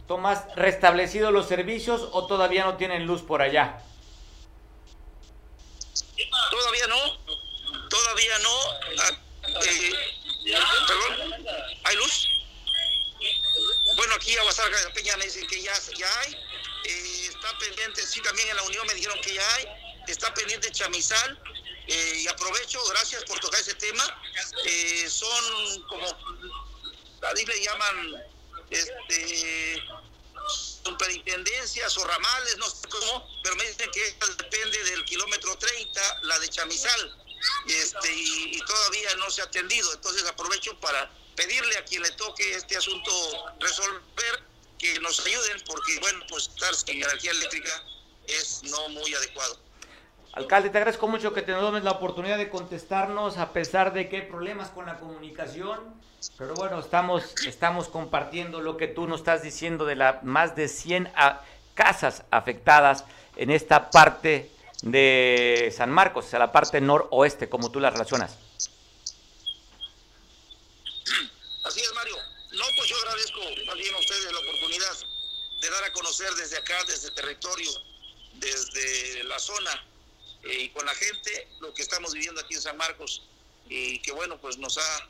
[0.09, 3.83] Tomás, ¿restablecido los servicios o todavía no tienen luz por allá?
[6.51, 7.19] Todavía no,
[7.91, 8.61] todavía no.
[9.03, 9.11] Ah,
[9.65, 9.93] eh,
[10.87, 11.45] perdón,
[11.85, 12.29] ¿hay luz?
[13.97, 16.33] Bueno, aquí a Guasarca de Peña me dicen que ya, ya hay.
[16.85, 19.67] Eh, está pendiente, sí, también en la Unión me dijeron que ya hay.
[20.07, 21.39] Está pendiente Chamizal
[21.87, 24.05] eh, y aprovecho, gracias por tocar ese tema.
[24.65, 28.25] Eh, son como, a le llaman
[28.71, 29.83] este,
[30.49, 36.39] superintendencias o ramales, no sé cómo, pero me dicen que depende del kilómetro 30, la
[36.39, 37.25] de Chamizal,
[37.67, 39.93] este, y, todavía no se ha atendido.
[39.93, 43.11] Entonces aprovecho para pedirle a quien le toque este asunto
[43.61, 44.45] resolver
[44.79, 47.85] que nos ayuden, porque bueno, pues estar sin energía eléctrica
[48.27, 49.59] es no muy adecuado.
[50.39, 54.19] Alcalde, te agradezco mucho que te tomes la oportunidad de contestarnos a pesar de que
[54.19, 55.81] hay problemas con la comunicación.
[56.37, 61.11] Pero bueno, estamos, compartiendo lo que tú nos estás diciendo de las más de 100
[61.75, 64.49] casas afectadas en esta parte
[64.83, 68.37] de San Marcos, o sea, la parte noroeste, como tú la relacionas.
[71.65, 72.17] Así es, Mario.
[72.53, 74.95] No, pues yo agradezco también a ustedes la oportunidad
[75.61, 77.71] de dar a conocer desde acá, desde territorio,
[78.35, 79.71] desde la zona
[80.45, 83.27] eh, y con la gente lo que estamos viviendo aquí en San Marcos
[83.69, 85.09] y que bueno, pues nos ha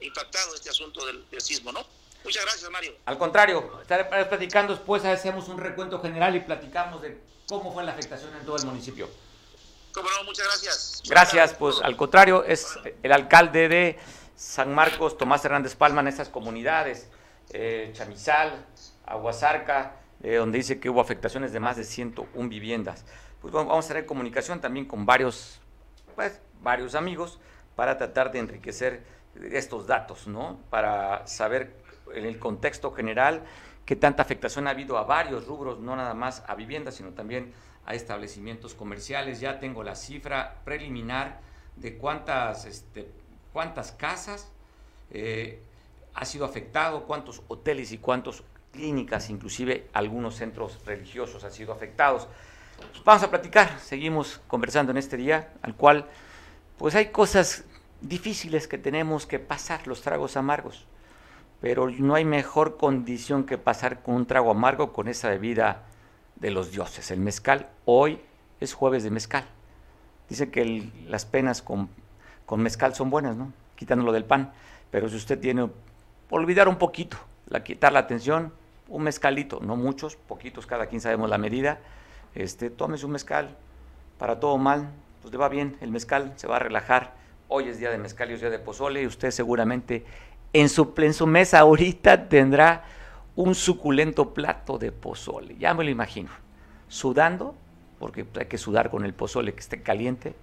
[0.00, 1.84] impactado este asunto del, sismo, ¿no?
[2.24, 2.94] Muchas gracias, Mario.
[3.04, 7.92] Al contrario, estaré platicando después, hacemos un recuento general y platicamos de cómo fue la
[7.92, 9.08] afectación en todo el municipio.
[9.92, 11.02] Cómo no, muchas gracias.
[11.06, 13.98] Gracias, pues al contrario, es el alcalde de
[14.36, 17.08] San Marcos, Tomás Hernández Palma, en estas comunidades,
[17.50, 18.66] eh, Chamizal,
[19.06, 23.04] Aguasarca, eh, donde dice que hubo afectaciones de más de 101 viviendas.
[23.44, 25.60] Pues vamos a tener comunicación también con varios,
[26.14, 27.38] pues, varios amigos
[27.76, 29.04] para tratar de enriquecer
[29.52, 30.60] estos datos, ¿no?
[30.70, 31.76] Para saber
[32.14, 33.42] en el contexto general
[33.84, 37.52] qué tanta afectación ha habido a varios rubros, no nada más a viviendas, sino también
[37.84, 39.40] a establecimientos comerciales.
[39.40, 41.40] Ya tengo la cifra preliminar
[41.76, 43.10] de cuántas, este,
[43.52, 44.48] cuántas casas
[45.10, 45.60] eh,
[46.14, 52.26] ha sido afectado, cuántos hoteles y cuántas clínicas, inclusive algunos centros religiosos han sido afectados.
[53.04, 56.06] Vamos a platicar, seguimos conversando en este día, al cual
[56.78, 57.64] pues hay cosas
[58.00, 60.86] difíciles que tenemos que pasar, los tragos amargos.
[61.60, 65.82] Pero no hay mejor condición que pasar con un trago amargo con esa bebida
[66.36, 67.68] de los dioses, el mezcal.
[67.84, 68.20] Hoy
[68.60, 69.44] es jueves de mezcal.
[70.28, 71.88] Dice que las penas con,
[72.46, 73.52] con, mezcal son buenas, ¿no?
[73.76, 74.52] Quitándolo del pan.
[74.90, 75.70] Pero si usted tiene,
[76.30, 77.16] olvidar un poquito,
[77.48, 78.52] la, quitar la atención,
[78.88, 81.78] un mezcalito, no muchos, poquitos, cada quien sabemos la medida.
[82.34, 83.56] Este, tómese un mezcal,
[84.18, 84.90] para todo mal,
[85.22, 87.14] pues le va bien, el mezcal se va a relajar
[87.48, 90.04] Hoy es día de mezcal y es día de pozole y usted seguramente
[90.52, 92.84] en su, en su mesa ahorita tendrá
[93.36, 95.56] un suculento plato de pozole.
[95.58, 96.30] Ya me lo imagino.
[96.88, 97.54] Sudando,
[97.98, 100.34] porque hay que sudar con el pozole que esté caliente.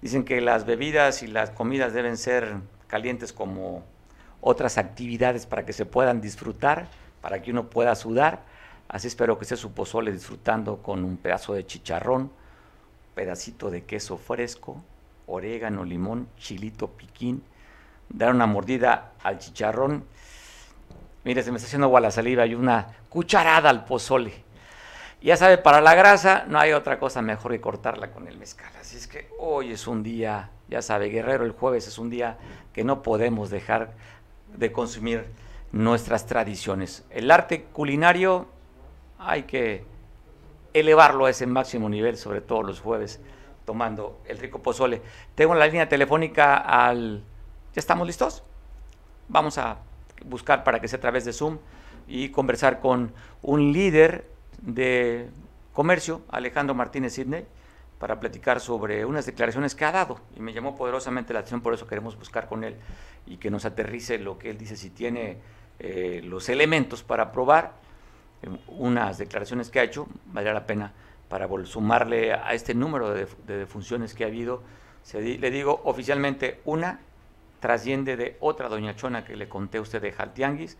[0.00, 3.84] Dicen que las bebidas y las comidas deben ser calientes como
[4.40, 6.86] otras actividades para que se puedan disfrutar,
[7.20, 8.42] para que uno pueda sudar.
[8.88, 12.32] Así espero que esté su pozole disfrutando con un pedazo de chicharrón,
[13.14, 14.82] pedacito de queso fresco,
[15.26, 17.42] orégano, limón, chilito, piquín,
[18.08, 20.04] dar una mordida al chicharrón.
[21.24, 24.32] Mire, se me está haciendo agua la saliva y una cucharada al pozole.
[25.20, 28.72] Ya sabe, para la grasa no hay otra cosa mejor que cortarla con el mezcal.
[28.80, 32.38] Así es que hoy es un día, ya sabe, Guerrero, el jueves es un día
[32.72, 33.92] que no podemos dejar
[34.56, 35.26] de consumir
[35.72, 37.04] nuestras tradiciones.
[37.10, 38.46] El arte culinario
[39.18, 39.84] hay que
[40.72, 43.20] elevarlo a ese máximo nivel, sobre todo los jueves
[43.64, 45.02] tomando el rico pozole.
[45.34, 47.22] Tengo la línea telefónica al...
[47.74, 48.42] ¿Ya estamos listos?
[49.28, 49.78] Vamos a
[50.24, 51.58] buscar para que sea a través de Zoom
[52.06, 54.26] y conversar con un líder
[54.62, 55.28] de
[55.74, 57.44] comercio, Alejandro Martínez Sidney,
[57.98, 60.18] para platicar sobre unas declaraciones que ha dado.
[60.34, 62.76] Y me llamó poderosamente la atención, por eso queremos buscar con él
[63.26, 65.36] y que nos aterrice lo que él dice, si tiene
[65.78, 67.74] eh, los elementos para probar
[68.68, 70.92] unas declaraciones que ha hecho, valdría la pena
[71.28, 74.62] para sumarle a este número de, defunciones que ha habido,
[75.12, 77.00] le digo oficialmente una
[77.60, 80.76] trasciende de otra doña Chona que le conté a usted de Jaltianguis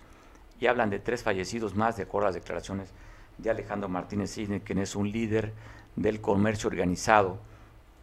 [0.60, 2.92] y hablan de tres fallecidos más de acuerdo a las declaraciones
[3.36, 5.52] de Alejandro Martínez Cisne, quien es un líder
[5.96, 7.38] del comercio organizado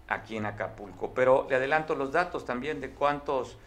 [0.08, 1.14] aquí en Acapulco.
[1.14, 3.58] Pero le adelanto los datos también de cuántos,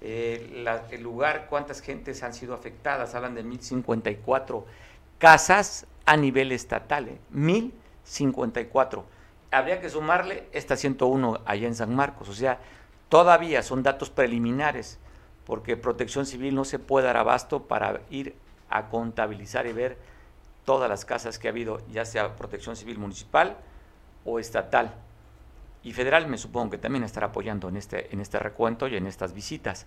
[0.00, 3.14] eh, el lugar, cuántas gentes han sido afectadas.
[3.14, 4.64] Hablan de 1.054
[5.18, 7.70] casas a nivel estatal, ¿eh?
[8.04, 9.04] 54.
[9.50, 12.60] Habría que sumarle esta 101 allá en San Marcos, o sea,
[13.08, 14.98] todavía son datos preliminares,
[15.44, 18.34] porque Protección Civil no se puede dar abasto para ir
[18.68, 19.98] a contabilizar y ver
[20.64, 23.56] todas las casas que ha habido, ya sea Protección Civil municipal
[24.24, 24.94] o estatal.
[25.84, 29.06] Y federal me supongo que también estará apoyando en este, en este recuento y en
[29.06, 29.86] estas visitas.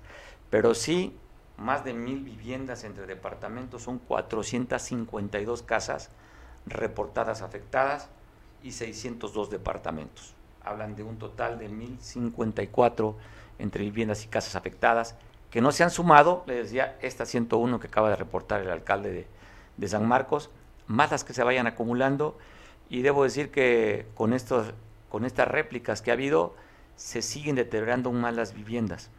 [0.49, 1.13] Pero sí,
[1.59, 6.09] más de mil viviendas entre departamentos, son 452 casas
[6.65, 8.09] reportadas afectadas
[8.63, 10.33] y 602 departamentos.
[10.63, 13.15] Hablan de un total de 1.054
[13.59, 15.15] entre viviendas y casas afectadas,
[15.51, 19.27] que no se han sumado, le decía, esta 101 que acaba de reportar el alcalde
[19.77, 20.49] de, San Marcos,
[20.87, 22.37] más las que se vayan acumulando
[22.89, 24.73] y debo decir que con, estos,
[25.09, 26.53] con estas réplicas que ha habido
[26.95, 29.09] se siguen deteriorando aún más las viviendas.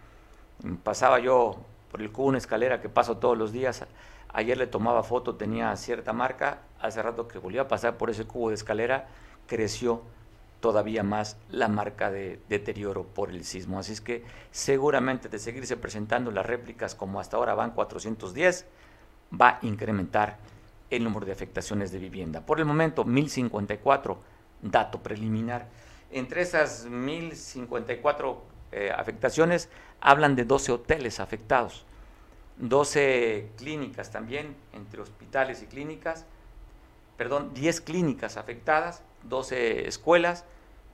[0.84, 3.84] Pasaba yo por el cubo una escalera que paso todos los días,
[4.32, 8.24] ayer le tomaba foto, tenía cierta marca, hace rato que volvió a pasar por ese
[8.24, 9.09] cubo de escalera,
[9.47, 10.03] creció
[10.61, 13.78] todavía más la marca de deterioro por el sismo.
[13.78, 18.66] Así es que seguramente de seguirse presentando las réplicas como hasta ahora van 410,
[19.38, 20.38] va a incrementar
[20.91, 22.45] el número de afectaciones de vivienda.
[22.45, 24.18] Por el momento, 1054,
[24.62, 25.66] dato preliminar.
[26.11, 29.68] Entre esas 1054 eh, afectaciones,
[30.00, 31.84] hablan de 12 hoteles afectados,
[32.58, 36.26] 12 clínicas también, entre hospitales y clínicas,
[37.16, 40.44] perdón, 10 clínicas afectadas, 12 escuelas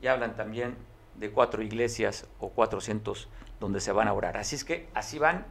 [0.03, 0.77] y hablan también
[1.15, 3.29] de cuatro iglesias o 400
[3.61, 4.37] donde se van a orar.
[4.37, 5.47] Así es que así van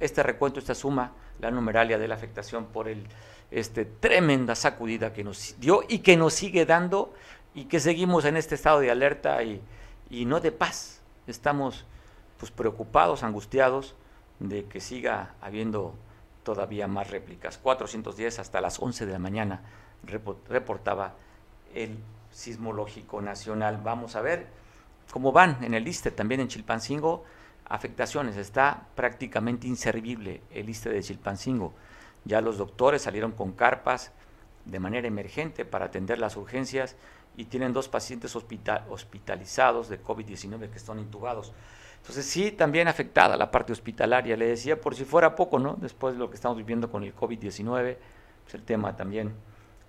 [0.00, 3.06] este recuento, esta suma, la numeralia de la afectación por el
[3.50, 7.14] este tremenda sacudida que nos dio y que nos sigue dando
[7.54, 9.60] y que seguimos en este estado de alerta y,
[10.10, 11.00] y no de paz.
[11.26, 11.84] Estamos
[12.38, 13.94] pues preocupados, angustiados
[14.40, 15.94] de que siga habiendo
[16.42, 17.58] todavía más réplicas.
[17.58, 19.62] 410 hasta las 11 de la mañana
[20.48, 21.14] reportaba
[21.74, 21.98] el
[22.30, 23.80] Sismológico Nacional.
[23.82, 24.46] Vamos a ver
[25.10, 27.24] cómo van en el ISTE, también en Chilpancingo,
[27.66, 28.36] afectaciones.
[28.36, 31.72] Está prácticamente inservible el ISTE de Chilpancingo.
[32.24, 34.12] Ya los doctores salieron con carpas
[34.64, 36.96] de manera emergente para atender las urgencias
[37.36, 41.52] y tienen dos pacientes hospitalizados de COVID-19 que están intubados.
[42.00, 44.36] Entonces sí, también afectada la parte hospitalaria.
[44.36, 45.76] Le decía, por si fuera poco, ¿no?
[45.80, 47.96] Después de lo que estamos viviendo con el COVID-19,
[48.44, 49.32] pues el tema también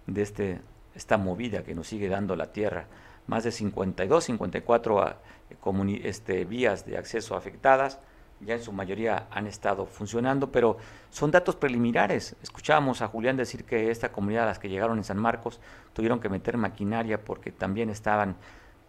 [0.07, 0.61] de este
[0.95, 2.87] esta movida que nos sigue dando la Tierra.
[3.27, 5.17] Más de 52, 54 ah,
[6.03, 7.99] este, vías de acceso afectadas,
[8.41, 10.77] ya en su mayoría han estado funcionando, pero
[11.09, 12.35] son datos preliminares.
[12.41, 15.59] Escuchábamos a Julián decir que esta comunidad, las que llegaron en San Marcos,
[15.93, 18.35] tuvieron que meter maquinaria porque también estaban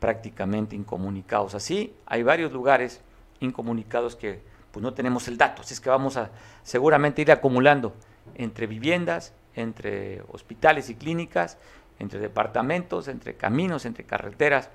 [0.00, 1.54] prácticamente incomunicados.
[1.54, 3.00] Así, hay varios lugares
[3.40, 4.42] incomunicados que
[4.72, 6.30] pues no tenemos el dato, así es que vamos a
[6.62, 7.94] seguramente ir acumulando
[8.34, 11.56] entre viviendas, entre hospitales y clínicas
[11.98, 14.70] entre departamentos, entre caminos, entre carreteras,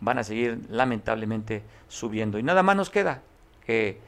[0.00, 2.38] van a seguir lamentablemente subiendo.
[2.38, 3.22] Y nada más nos queda
[3.64, 4.00] que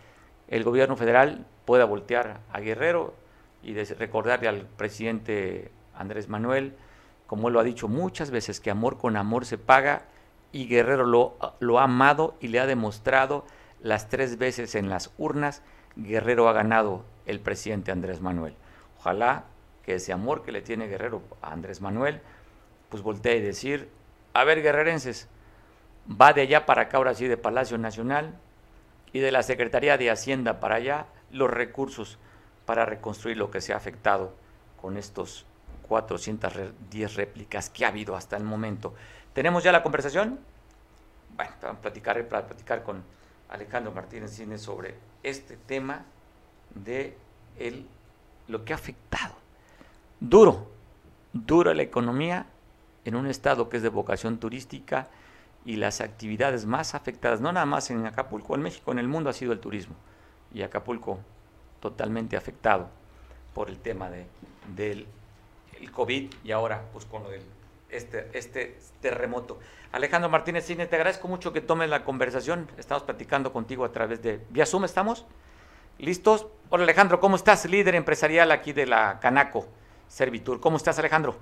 [0.49, 3.14] el gobierno federal pueda voltear a Guerrero
[3.62, 6.74] y recordarle al presidente Andrés Manuel,
[7.26, 10.03] como él lo ha dicho muchas veces, que amor con amor se paga
[10.53, 11.36] y Guerrero lo,
[11.78, 13.44] ha amado y le ha demostrado
[13.80, 15.62] las tres veces en las urnas,
[15.97, 18.55] Guerrero ha ganado el presidente Andrés Manuel.
[18.99, 19.44] Ojalá
[19.84, 22.20] que ese amor que le tiene Guerrero a Andrés Manuel
[22.88, 23.88] pues volteé y decir,
[24.32, 25.28] a ver guerrerenses,
[26.09, 28.38] va de allá para acá ahora sí de Palacio Nacional
[29.12, 32.18] y de la Secretaría de Hacienda para allá los recursos
[32.64, 34.32] para reconstruir lo que se ha afectado
[34.80, 35.46] con estos
[35.88, 38.94] 410 réplicas que ha habido hasta el momento.
[39.32, 40.40] ¿Tenemos ya la conversación?
[41.36, 43.02] Bueno, vamos a platicar, para platicar con
[43.48, 46.04] Alejandro Martínez Cine sobre este tema
[46.74, 47.16] de
[47.59, 47.86] el,
[48.48, 49.34] lo que ha afectado.
[50.18, 50.66] Duro,
[51.32, 52.46] duro la economía
[53.04, 55.09] en un estado que es de vocación turística
[55.66, 59.28] y las actividades más afectadas, no nada más en Acapulco, en México, en el mundo
[59.28, 59.96] ha sido el turismo.
[60.54, 61.18] Y Acapulco
[61.80, 62.88] totalmente afectado
[63.52, 64.26] por el tema de,
[64.74, 65.06] del
[65.80, 67.42] el COVID y ahora pues con lo del
[67.90, 69.58] este, este terremoto.
[69.92, 72.68] Alejandro Martínez Cine, te agradezco mucho que tomes la conversación.
[72.78, 75.26] Estamos platicando contigo a través de vía Zoom, ¿estamos?
[75.98, 76.46] ¿Listos?
[76.70, 77.64] Hola Alejandro, ¿cómo estás?
[77.66, 79.66] Líder empresarial aquí de la Canaco
[80.06, 80.60] Servitur.
[80.60, 81.36] ¿Cómo estás Alejandro?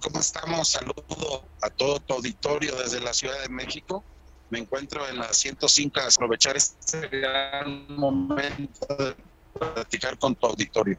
[0.00, 0.68] ¿Cómo estamos?
[0.68, 4.02] Saludo a todo tu auditorio desde la Ciudad de México.
[4.50, 9.14] Me encuentro en la 105 a aprovechar este gran momento de
[9.56, 10.96] platicar con tu auditorio.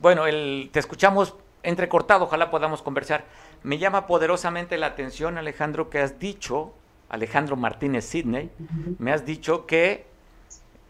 [0.00, 3.24] bueno, el, te escuchamos entrecortado, ojalá podamos conversar.
[3.62, 6.74] Me llama poderosamente la atención, Alejandro, que has dicho,
[7.08, 8.50] Alejandro Martínez Sidney,
[8.98, 10.06] me has dicho que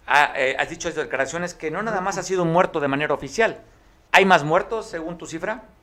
[0.07, 3.63] ah, eh, has dicho declaraciones que no nada más ha sido muerto de manera oficial,
[4.17, 5.77] ¿Hay más muertos según tu cifra?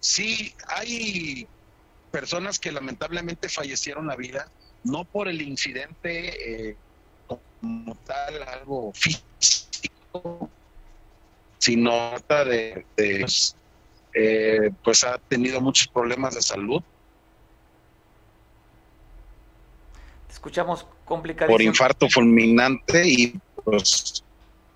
[0.00, 1.46] Sí, hay
[2.10, 4.50] personas que lamentablemente fallecieron la vida,
[4.84, 6.78] no por el incidente eh,
[7.26, 10.50] como tal, algo físico,
[11.58, 13.26] sino de, de
[14.14, 16.82] eh, pues ha tenido muchos problemas de salud.
[20.34, 21.54] Escuchamos complicadísimo.
[21.54, 24.22] Por infarto fulminante y pues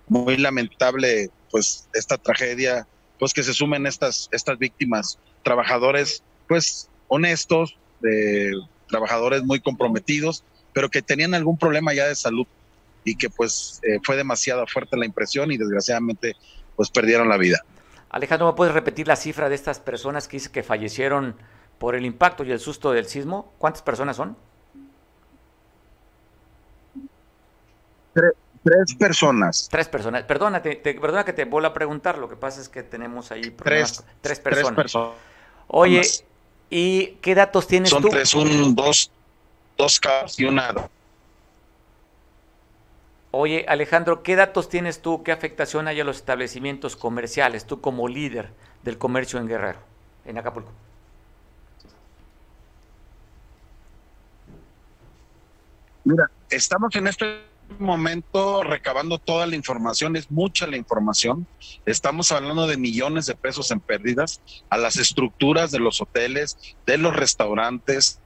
[0.07, 2.87] muy lamentable pues esta tragedia,
[3.19, 8.53] pues que se sumen estas, estas víctimas, trabajadores pues honestos, de
[8.87, 10.43] trabajadores muy comprometidos,
[10.73, 12.47] pero que tenían algún problema ya de salud
[13.03, 16.35] y que pues eh, fue demasiado fuerte la impresión y desgraciadamente
[16.75, 17.59] pues perdieron la vida.
[18.09, 21.35] Alejandro, ¿me puedes repetir la cifra de estas personas que dice que fallecieron
[21.77, 23.53] por el impacto y el susto del sismo?
[23.57, 24.37] ¿Cuántas personas son?
[28.63, 29.69] Tres, personas.
[29.71, 30.23] Tres personas.
[30.23, 33.49] Perdona, te, perdona que te vuelva a preguntar, lo que pasa es que tenemos ahí
[33.51, 34.05] problemas.
[34.21, 34.75] Tres, personas.
[34.75, 35.17] Tres personas.
[35.67, 36.01] Oye,
[36.69, 38.01] ¿y qué datos tienes tú?
[38.01, 39.11] Son tres, un, dos,
[39.77, 40.01] dos
[40.37, 40.73] y una
[43.31, 45.23] Oye, Alejandro, ¿qué datos tienes tú?
[45.23, 48.49] ¿Qué afectación hay a los establecimientos comerciales, tú como líder
[48.83, 49.79] del comercio en Guerrero,
[50.25, 50.71] en Acapulco?
[56.03, 61.45] Mira, estamos en este momento recabando toda la información, es mucha la información.
[61.85, 66.97] Estamos hablando de millones de pesos en pérdidas a las estructuras de los hoteles, de
[66.97, 68.19] los restaurantes,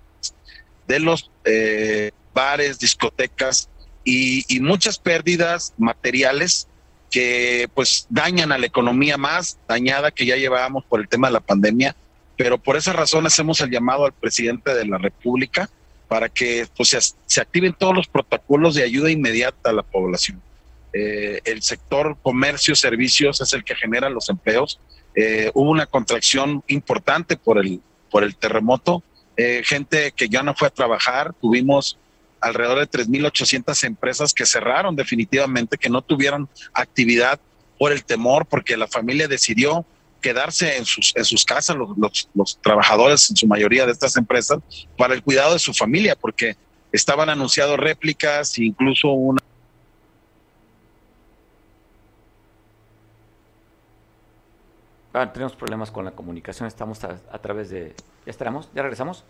[0.88, 3.70] de los eh, bares, discotecas,
[4.04, 6.68] y, muchas pérdidas materiales
[7.10, 11.34] que pues dañan a la economía más dañada que ya llevábamos por el tema de
[11.34, 11.96] la pandemia,
[12.38, 15.70] pero por esa razón hacemos el llamado al presidente de la República
[16.14, 16.96] para que pues,
[17.26, 20.40] se, activen todos los protocolos de ayuda inmediata a la población.
[20.94, 24.80] Eh, el sector comercio, servicios es el que genera los empleos.
[25.16, 29.02] Eh, hubo una contracción importante por el, por el terremoto,
[29.38, 31.98] eh, gente que ya no fue a trabajar, tuvimos
[32.42, 37.40] alrededor de 3.800 empresas que cerraron definitivamente, que no tuvieron actividad
[37.80, 39.84] por el temor, porque la familia decidió
[40.24, 44.60] quedarse en sus, en sus casas, los, los, trabajadores en su mayoría de estas empresas,
[44.98, 46.56] para el cuidado de su familia, porque
[46.92, 49.40] estaban anunciados réplicas e incluso una...
[55.14, 57.94] Ah, tenemos problemas con la comunicación, estamos a, a través de...
[58.26, 58.70] ¿Ya estaremos?
[58.74, 59.26] ¿Ya regresamos?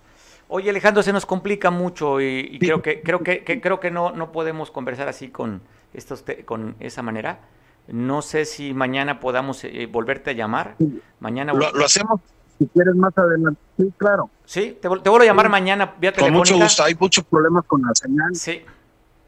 [0.48, 4.32] Oye, Alejandro, se nos complica mucho y, creo que creo que, creo que no no
[4.32, 5.62] podemos conversar así con
[5.94, 7.40] estos con esa manera.
[7.88, 10.76] No sé si mañana podamos eh, volverte a llamar.
[11.20, 12.22] Mañana lo, hacemos
[12.58, 13.60] si quieres más adelante.
[13.78, 14.30] Sí, claro.
[14.46, 16.84] Sí, te, te vuelvo a llamar mañana vía Con mucho gusto.
[16.84, 18.36] Hay muchos problemas con la señal.
[18.36, 18.64] Sí.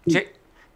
[0.07, 0.23] sí.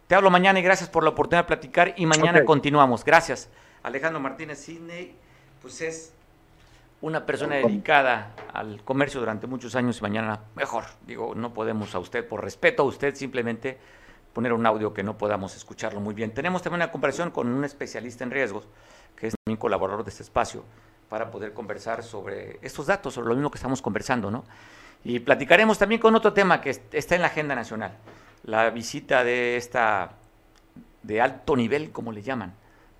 [0.06, 3.04] Te hablo mañana y gracias por la oportunidad de platicar y mañana continuamos.
[3.04, 3.48] Gracias.
[3.82, 5.14] Alejandro Martínez Sidney,
[5.62, 6.12] pues es
[7.00, 10.84] una persona dedicada al comercio durante muchos años y mañana mejor.
[11.06, 13.78] Digo, no podemos a usted, por respeto a usted, simplemente
[14.32, 16.32] poner un audio que no podamos escucharlo muy bien.
[16.32, 18.68] Tenemos también una conversación con un especialista en riesgos,
[19.16, 20.64] que es también colaborador de este espacio,
[21.08, 24.44] para poder conversar sobre estos datos, sobre lo mismo que estamos conversando, ¿no?
[25.02, 27.96] Y platicaremos también con otro tema que está en la agenda nacional,
[28.44, 30.12] la visita de esta,
[31.02, 32.54] de alto nivel, como le llaman,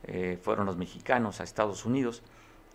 [0.04, 2.22] eh, fueron los mexicanos a Estados Unidos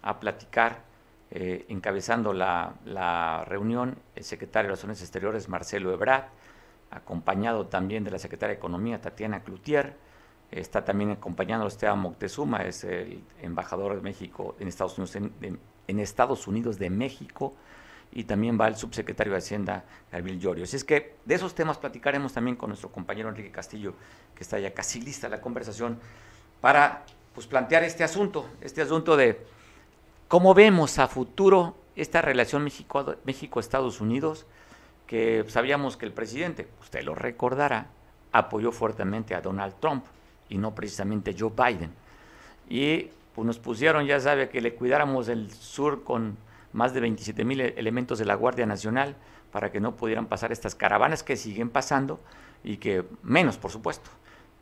[0.04, 0.84] a platicar
[1.32, 6.26] eh, encabezando la, reunión el secretario de Relaciones Exteriores Marcelo Ebrard,
[6.92, 9.96] acompañado también de la secretaria de Economía Tatiana Cloutier,
[10.52, 15.16] está también acompañando a Esteban Moctezuma, es el embajador de México en Estados Unidos,
[15.88, 17.54] en, Estados Unidos de México,
[18.12, 20.64] y también va el subsecretario de Hacienda, Gabriel Llorio.
[20.64, 23.94] Así es que de esos temas platicaremos también con nuestro compañero Enrique Castillo,
[24.34, 26.00] que está ya casi lista la conversación,
[26.62, 29.46] para pues, plantear este asunto, este asunto de
[30.28, 34.48] ¿Cómo vemos a futuro esta relación México-Estados Unidos?
[35.08, 37.88] Que sabíamos que el presidente, usted lo recordará,
[38.32, 40.06] apoyó fuertemente a Donald Trump
[40.50, 41.92] y no precisamente Joe Biden.
[42.70, 46.38] Y pues, nos pusieron, ya sabe, que le cuidáramos el sur con
[46.74, 49.16] más de 27 mil elementos de la Guardia Nacional
[49.52, 52.20] para que no pudieran pasar estas caravanas que siguen pasando
[52.64, 54.10] y que menos, por supuesto,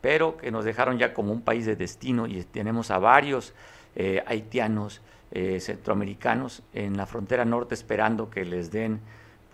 [0.00, 3.54] pero que nos dejaron ya como un país de destino y tenemos a varios
[3.96, 5.00] eh, haitianos,
[5.32, 9.00] eh, centroamericanos en la frontera norte esperando que les den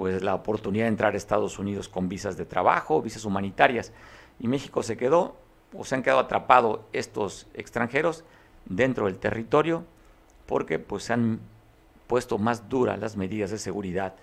[0.01, 3.93] pues la oportunidad de entrar a Estados Unidos con visas de trabajo, visas humanitarias.
[4.39, 5.37] Y México se quedó
[5.77, 8.25] o se han quedado atrapados estos extranjeros
[8.65, 9.85] dentro del territorio
[10.47, 11.41] porque pues se han
[12.07, 14.15] puesto más duras las medidas de seguridad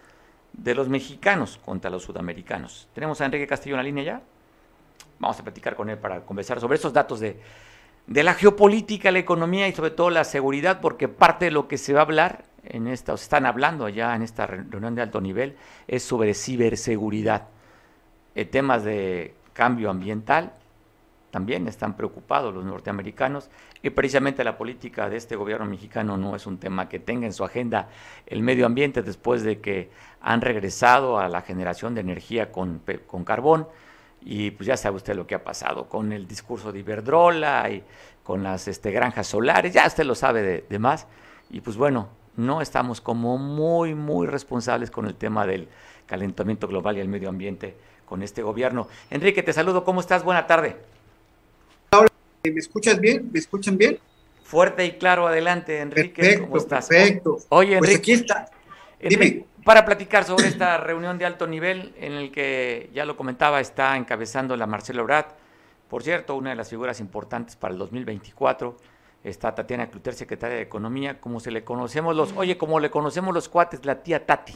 [0.51, 2.89] de los mexicanos contra los sudamericanos.
[2.95, 4.21] Tenemos a Enrique Castillo en la línea ya.
[5.19, 7.39] Vamos a platicar con él para conversar sobre esos datos de
[8.07, 11.77] de la geopolítica, la economía y sobre todo la seguridad, porque parte de lo que
[11.77, 15.01] se va a hablar en esta, o se están hablando allá en esta reunión de
[15.01, 15.55] alto nivel,
[15.87, 17.47] es sobre ciberseguridad.
[18.35, 20.53] Eh, temas de cambio ambiental
[21.31, 23.49] también están preocupados los norteamericanos
[23.81, 27.33] y precisamente la política de este gobierno mexicano no es un tema que tenga en
[27.33, 27.89] su agenda
[28.25, 29.89] el medio ambiente después de que
[30.21, 33.67] han regresado a la generación de energía con, con carbón
[34.21, 37.83] y pues ya sabe usted lo que ha pasado con el discurso de Iberdrola y
[38.23, 41.07] con las este, granjas solares, ya usted lo sabe de, más.
[41.49, 45.67] Y pues bueno, no estamos como muy, muy responsables con el tema del
[46.05, 47.75] calentamiento global y el medio ambiente
[48.05, 48.87] con este gobierno.
[49.09, 50.23] Enrique, te saludo, ¿cómo estás?
[50.23, 50.77] Buena tarde.
[52.43, 53.29] ¿Me escuchas bien?
[53.31, 53.99] ¿Me escuchan bien?
[54.43, 56.21] Fuerte y claro, adelante, Enrique.
[56.21, 56.87] Perfecto, ¿Cómo estás?
[56.87, 57.37] Perfecto.
[57.49, 58.13] Oye, pues Enrique.
[58.13, 58.49] aquí está.
[59.01, 59.45] Dime.
[59.65, 63.97] Para platicar sobre esta reunión de alto nivel en el que, ya lo comentaba, está
[63.97, 65.25] encabezando la Marcelo Ebrard.
[65.89, 68.77] Por cierto, una de las figuras importantes para el 2024
[69.23, 73.33] está Tatiana Cluter, secretaria de Economía, como se le conocemos los, oye, como le conocemos
[73.33, 74.53] los cuates, la tía Tati.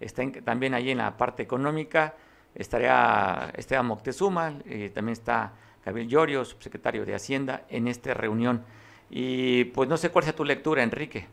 [0.00, 2.14] Está también ahí en la parte económica,
[2.54, 5.52] estaría Esteban Moctezuma, eh, también está
[5.84, 8.64] Gabriel Llorio, subsecretario de Hacienda, en esta reunión.
[9.08, 11.26] Y pues no sé cuál sea tu lectura, Enrique.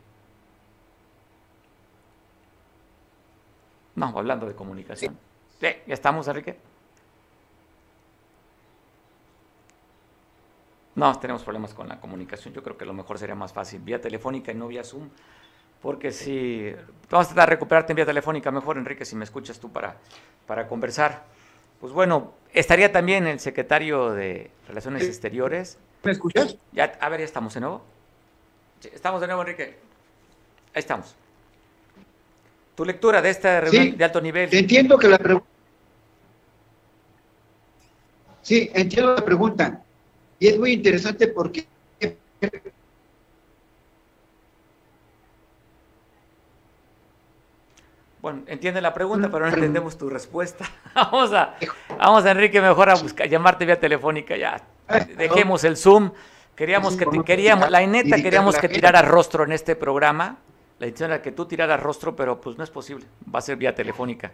[3.96, 5.18] No, hablando de comunicación.
[5.60, 6.56] Sí, ya estamos, Enrique.
[10.96, 12.54] No, tenemos problemas con la comunicación.
[12.54, 15.08] Yo creo que lo mejor sería más fácil vía telefónica y no vía Zoom.
[15.82, 16.72] Porque si
[17.10, 19.96] vamos a tratar de recuperarte en vía telefónica mejor, Enrique, si me escuchas tú para,
[20.46, 21.24] para conversar.
[21.80, 25.08] Pues bueno, estaría también el secretario de Relaciones Sí.
[25.08, 25.78] Exteriores.
[26.04, 26.56] ¿Me escuchas?
[26.72, 27.82] Ya, a ver, ya estamos de nuevo.
[28.82, 29.76] Estamos de nuevo, Enrique.
[30.74, 31.14] Ahí estamos.
[32.74, 33.90] Tu lectura de esta reunión Sí.
[33.92, 34.54] de alto nivel.
[34.54, 35.46] Entiendo que la pregunta.
[38.42, 39.83] Sí, entiendo la pregunta.
[40.38, 41.66] Y es muy interesante porque
[48.20, 50.64] Bueno, entiende la pregunta, pero no entendemos tu respuesta.
[50.94, 51.56] vamos a,
[51.98, 54.62] vamos Enrique, mejor a buscar, llamarte vía telefónica ya.
[55.16, 56.10] Dejemos el Zoom.
[56.56, 60.38] Queríamos que, te- queríamos, la neta, queríamos que tiraras rostro en este programa.
[60.78, 63.04] La intención era que tú tiraras rostro, pero pues no es posible.
[63.32, 64.32] Va a ser vía telefónica.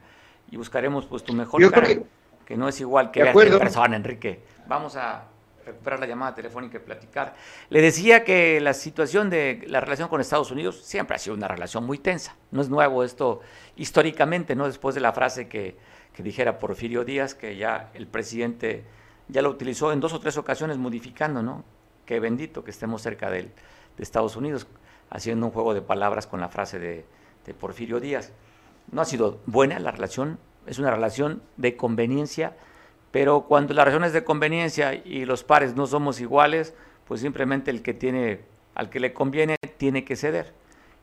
[0.51, 2.09] Y buscaremos pues tu mejor Yo cara, creo que-
[2.47, 3.59] que no es igual que acuerdo.
[3.59, 4.41] persona, Enrique.
[4.67, 5.25] Vamos a
[5.65, 7.35] recuperar la llamada telefónica y platicar.
[7.69, 11.49] Le decía que la situación de la relación con Estados Unidos siempre ha sido una
[11.49, 12.37] relación muy tensa.
[12.51, 13.41] No es nuevo esto
[13.77, 14.67] históricamente, ¿no?
[14.67, 15.77] Después de la frase que,
[16.13, 18.85] que dijera Porfirio Díaz, que ya el presidente
[19.29, 21.65] ya lo utilizó en dos o tres ocasiones modificando, ¿no?
[22.07, 23.53] Qué bendito que estemos cerca del-
[23.97, 24.67] de Estados Unidos,
[25.11, 27.05] haciendo un juego de palabras con la frase de,
[27.47, 28.33] de Porfirio Díaz.
[28.91, 32.57] No ha sido buena la relación, es una relación de conveniencia,
[33.11, 36.75] pero cuando la relación es de conveniencia y los pares no somos iguales,
[37.07, 38.41] pues simplemente el que tiene,
[38.75, 40.53] al que le conviene, tiene que ceder.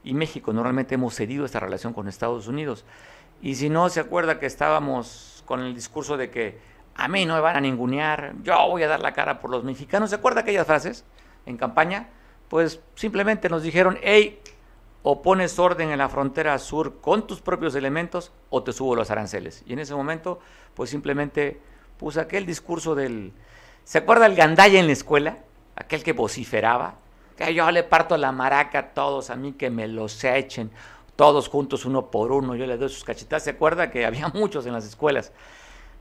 [0.03, 2.85] Y México normalmente hemos cedido esta relación con Estados Unidos.
[3.41, 6.59] Y si no se acuerda que estábamos con el discurso de que
[6.95, 9.63] a mí no me van a ningunear, yo voy a dar la cara por los
[9.63, 11.05] mexicanos, ¿se acuerda aquellas frases
[11.45, 12.09] en campaña?
[12.47, 14.39] Pues simplemente nos dijeron, hey,
[15.03, 19.11] o pones orden en la frontera sur con tus propios elementos o te subo los
[19.11, 19.63] aranceles.
[19.65, 20.39] Y en ese momento,
[20.73, 21.59] pues simplemente
[21.97, 23.33] puse aquel discurso del...
[23.83, 25.37] ¿Se acuerda el gandalla en la escuela?
[25.75, 26.95] Aquel que vociferaba.
[27.37, 30.71] Que yo le parto la maraca a todos, a mí que me los echen,
[31.15, 33.43] todos juntos uno por uno, yo les doy sus cachetadas.
[33.43, 35.31] ¿Se acuerda que había muchos en las escuelas?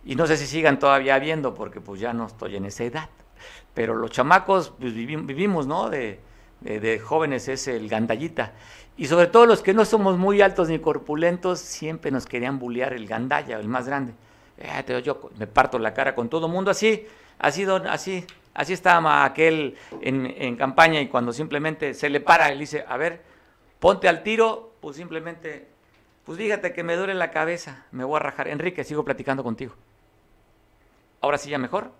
[0.04, 3.08] Y no sé si sigan todavía habiendo, porque pues ya no estoy en esa edad.
[3.74, 5.90] Pero los chamacos pues, vivi- vivimos, ¿no?
[5.90, 6.20] De
[7.04, 8.52] jóvenes es el gandallita.
[8.96, 12.94] Y sobre todo los que no somos muy altos ni corpulentos, siempre nos querían bullear
[12.94, 14.14] el gandalla, el más grande.
[14.58, 17.06] Eh, te- yo me parto la cara con todo mundo así,
[17.38, 22.48] así, don- así, así estaba aquel en, en campaña y cuando simplemente se le para
[22.50, 23.22] y le dice, a ver,
[23.78, 25.68] ponte al tiro, pues simplemente,
[26.24, 28.48] pues fíjate que me duele la cabeza, me voy a rajar.
[28.48, 29.74] Enrique, sigo platicando contigo.
[31.20, 31.90] Ahora sí ya mejor.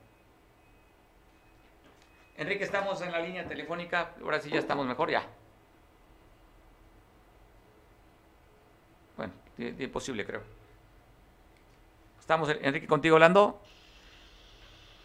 [2.38, 5.26] Enrique, estamos en la línea telefónica, ahora sí ya estamos mejor, ya.
[9.16, 10.42] Bueno, di- di- posible creo.
[12.26, 13.62] Estamos, Enrique, contigo hablando.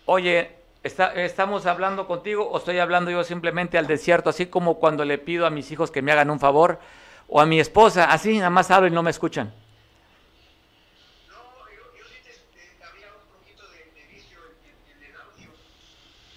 [0.08, 5.06] Oye, está- ¿estamos hablando contigo o estoy hablando yo simplemente al desierto, así como cuando
[5.06, 6.80] le pido a mis hijos que me hagan un favor
[7.28, 9.54] o a mi esposa, así nada más hablo y no me escuchan?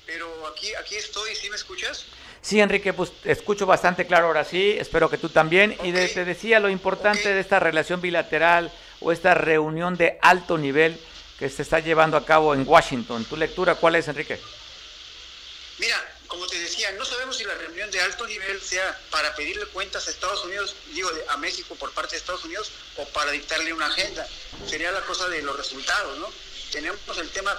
[0.07, 2.07] Pero aquí, aquí estoy, ¿sí me escuchas?
[2.43, 5.75] Sí, Enrique, pues escucho bastante claro ahora sí, espero que tú también.
[5.83, 8.71] Y de- te decía lo importante de esta relación bilateral
[9.05, 10.99] o esta reunión de alto nivel
[11.39, 13.25] que se está llevando a cabo en Washington.
[13.27, 14.41] ¿Tu lectura cuál es, Enrique?
[15.79, 15.97] Mira,
[16.27, 20.09] como te decía, no sabemos si la reunión de alto nivel sea para pedirle cuentas
[20.09, 23.87] a Estados Unidos, digo, a México por parte de Estados Unidos, o para dictarle una
[23.87, 24.27] agenda.
[24.67, 26.29] Sería la cosa de los resultados, ¿no?
[26.73, 27.55] Tenemos el tema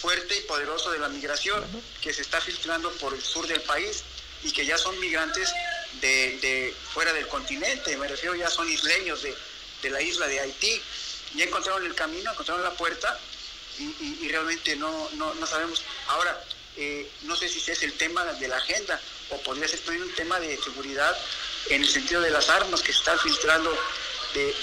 [0.00, 1.64] fuerte y poderoso de la migración
[2.02, 4.04] que se está filtrando por el sur del país
[4.44, 5.52] y que ya son migrantes
[6.00, 9.34] de, de fuera del continente, me refiero ya son isleños de,
[9.82, 10.80] de la isla de Haití.
[11.36, 13.18] Ya encontraron el camino, encontraron la puerta
[13.78, 13.84] y,
[14.24, 15.82] y- realmente no, no, no sabemos.
[16.08, 16.42] Ahora,
[16.76, 19.00] eh, no sé si ese es el tema de la agenda
[19.30, 21.16] o podría ser también un tema de seguridad
[21.68, 23.76] en el sentido de las armas que se están filtrando
[24.34, 24.54] de,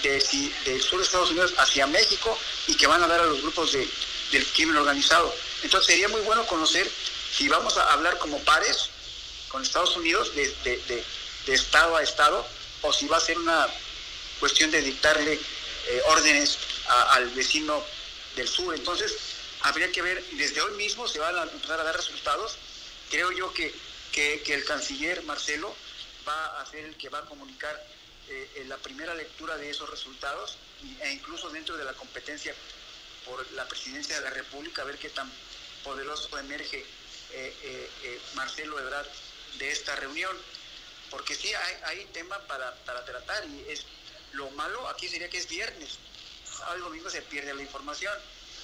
[0.65, 2.37] del sur de Estados Unidos hacia México
[2.67, 3.87] y que van a dar a los grupos de,
[4.31, 5.33] del crimen organizado.
[5.63, 6.89] Entonces sería muy bueno conocer
[7.31, 8.89] si vamos a hablar como pares
[9.49, 12.45] con Estados Unidos de, de Estado a Estado
[12.81, 13.67] o si va a ser una
[14.39, 16.57] cuestión de dictarle eh, órdenes
[16.87, 17.83] al vecino
[18.35, 18.73] del sur.
[18.75, 19.13] Entonces,
[19.61, 22.55] habría que ver, desde hoy mismo se van a empezar a dar resultados.
[23.09, 23.73] Creo yo que,
[24.11, 25.75] que, el canciller Marcelo
[26.27, 27.85] va a ser el que va a comunicar
[28.29, 30.57] eh, la primera lectura de esos resultados
[31.01, 32.53] e incluso dentro de la competencia
[33.25, 35.31] por la presidencia de la República, a ver qué tan
[35.83, 36.85] poderoso emerge
[37.31, 39.07] eh, Marcelo Ebrard
[39.57, 40.35] de esta reunión
[41.09, 43.85] porque sí hay, hay tema para, para tratar y es
[44.37, 45.97] lo malo aquí sería que es viernes.
[46.69, 48.13] Al domingo se pierde la información.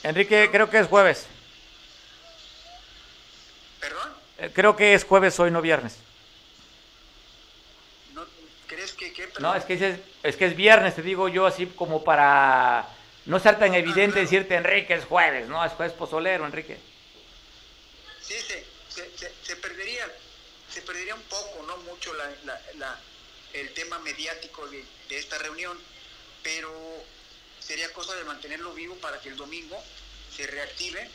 [0.04, 1.26] Enrique, creo que es jueves.
[3.80, 4.14] ¿Perdón?
[4.38, 5.98] Eh, creo que es jueves hoy, no viernes.
[8.14, 8.26] ¿No,
[8.68, 9.30] ¿Crees que qué?
[9.40, 12.88] No, es que es, es que es viernes, te digo yo así como para
[13.26, 15.64] no ser tan evidente decirte, Enrique, es jueves, ¿no?
[15.66, 16.78] Es jueves pozolero, Enrique.
[18.22, 20.08] Sí, se, se, se perdería
[20.70, 22.12] se perdería un poco, no mucho
[23.54, 25.78] el tema mediático de, esta reunión,
[26.42, 26.72] pero
[27.60, 29.82] sería cosa de mantenerlo vivo para que el domingo
[30.36, 31.10] se reactive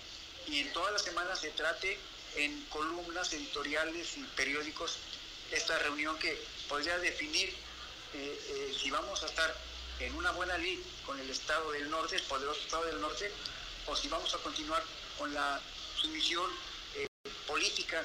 [0.46, 1.98] y en toda la semana se trate
[2.36, 4.96] en columnas editoriales y periódicos
[5.50, 7.48] esta reunión que podría definir
[8.14, 9.54] eh, eh, si vamos a estar
[9.98, 13.32] en una buena lid con el Estado del Norte, el poderoso Estado del Norte,
[13.86, 14.82] o si vamos a continuar
[15.18, 15.60] con la
[16.00, 16.48] sumisión
[16.94, 17.08] eh,
[17.46, 18.04] política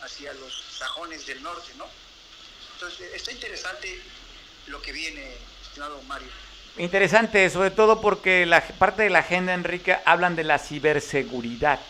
[0.00, 1.86] hacia los sajones del norte, ¿no?
[2.80, 4.00] Entonces, está interesante
[4.68, 5.26] lo que viene,
[5.62, 6.28] estimado Mario.
[6.76, 11.80] Interesante, sobre todo porque la parte de la agenda, Enrique, hablan de la ciberseguridad,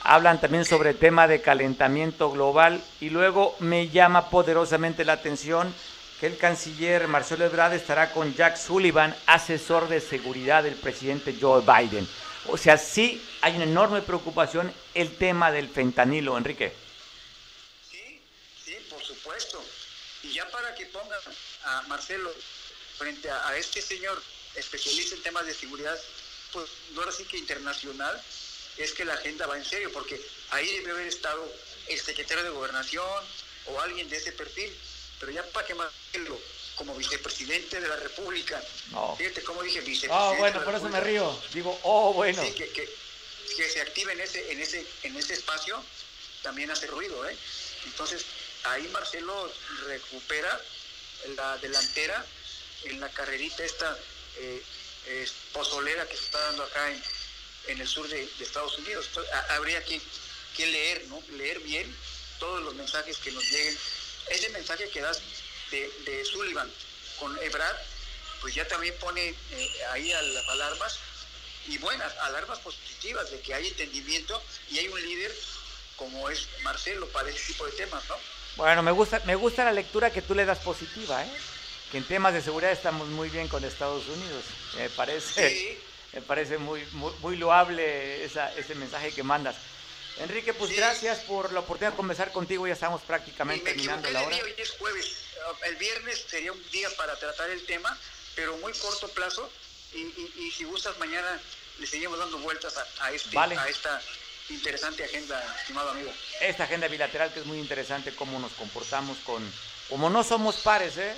[0.00, 5.74] hablan también sobre el tema de calentamiento global y luego me llama poderosamente la atención
[6.18, 11.60] que el canciller Marcelo Ebrard estará con Jack Sullivan, asesor de seguridad del presidente Joe
[11.60, 12.08] Biden.
[12.46, 16.72] O sea, sí hay una enorme preocupación el tema del fentanilo, Enrique.
[17.92, 18.20] Y
[20.32, 21.20] ya para que pongan
[21.64, 22.32] a Marcelo
[22.98, 24.22] frente a, este señor
[24.54, 25.98] especialista en temas de seguridad,
[26.52, 28.20] pues ahora sí que internacional,
[28.76, 30.20] es que la agenda va en serio, porque
[30.50, 31.50] ahí debe haber estado
[31.88, 33.24] el secretario de Gobernación
[33.66, 34.74] o alguien de ese perfil,
[35.18, 36.40] pero ya para que Marcelo,
[36.76, 38.62] como vicepresidente de la República,
[39.18, 40.16] fíjate cómo dije vicepresidente.
[40.16, 41.42] Oh, bueno, por eso me río.
[41.52, 42.42] Digo, oh, bueno.
[42.42, 42.88] Sí, que, que,
[43.68, 45.82] se active en ese, en ese, en ese espacio,
[46.42, 47.36] también hace ruido, ¿eh?
[47.84, 48.24] Entonces,
[48.64, 49.52] ahí Marcelo
[49.86, 50.60] recupera
[51.36, 52.24] la delantera
[52.84, 53.96] en la carrerita esta
[54.36, 54.62] eh,
[55.52, 57.02] pozolera que se está dando acá en,
[57.68, 59.08] en el sur de, Estados Unidos.
[59.50, 60.00] habría que,
[60.56, 61.22] que, leer, ¿no?
[61.32, 61.94] Leer bien
[62.38, 63.76] todos los mensajes que nos lleguen.
[64.28, 65.20] Ese mensaje que das
[65.70, 66.70] de, Sullivan
[67.18, 67.76] con Ebrard,
[68.40, 70.98] pues ya también pone eh, ahí a las alarmas
[71.66, 75.34] y buenas, alarmas positivas de que hay entendimiento y hay un líder
[75.96, 78.16] como es Marcelo para ese tipo de temas, ¿no?
[78.56, 81.30] Bueno, me gusta, me gusta la lectura que tú le das positiva, ¿eh?
[81.90, 84.44] que en temas de seguridad estamos muy bien con Estados Unidos.
[84.76, 85.78] Me parece,
[86.12, 89.56] me parece muy, muy, loable esa, ese mensaje que mandas.
[90.18, 92.66] Enrique, pues gracias por la oportunidad de conversar contigo.
[92.66, 94.36] Ya estamos prácticamente terminando la hora.
[94.36, 95.16] hoy es jueves.
[95.64, 97.96] El viernes sería un día para tratar el tema,
[98.34, 99.50] pero muy corto plazo.
[99.92, 101.40] Y, si gustas, mañana
[101.78, 104.00] le seguimos dando vueltas a, este, a esta
[104.50, 106.12] interesante agenda, estimado amigo.
[106.40, 109.52] Esta agenda bilateral que es muy interesante, cómo nos comportamos con...
[109.88, 111.16] Como no somos pares, ¿eh?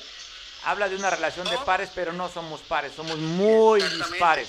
[0.65, 4.49] Habla de una relación de pares, pero no somos pares, somos muy dispares.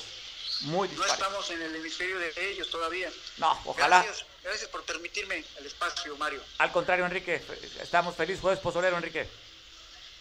[0.62, 1.20] Muy dispares.
[1.20, 3.12] No estamos en el hemisferio de ellos todavía.
[3.38, 4.04] No, ojalá.
[4.04, 6.42] Gracias, gracias por permitirme el espacio, Mario.
[6.60, 7.42] Al contrario, Enrique,
[7.82, 8.42] estamos felices.
[8.42, 9.28] Jueves pozolero, Enrique.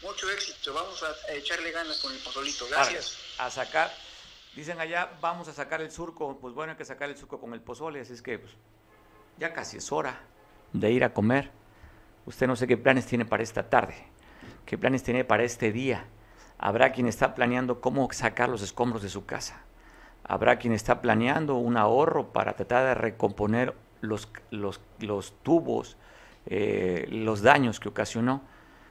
[0.01, 2.67] Mucho éxito, vamos a echarle ganas con el pozolito.
[2.69, 3.17] Gracias.
[3.39, 3.95] a sacar
[4.55, 6.37] Dicen allá, vamos a sacar el surco.
[6.39, 8.53] Pues bueno, hay que sacar el surco con el pozole, así es que pues,
[9.39, 10.21] ya casi es hora
[10.73, 11.51] de ir a comer.
[12.27, 13.95] Usted no sé qué planes tiene para esta tarde,
[14.67, 16.05] qué planes tiene para este día.
[16.59, 19.63] Habrá quien está planeando cómo sacar los escombros de su casa.
[20.23, 25.97] Habrá quien está planeando un ahorro para tratar de recomponer los, los, los tubos,
[26.47, 28.43] eh, los daños que ocasionó.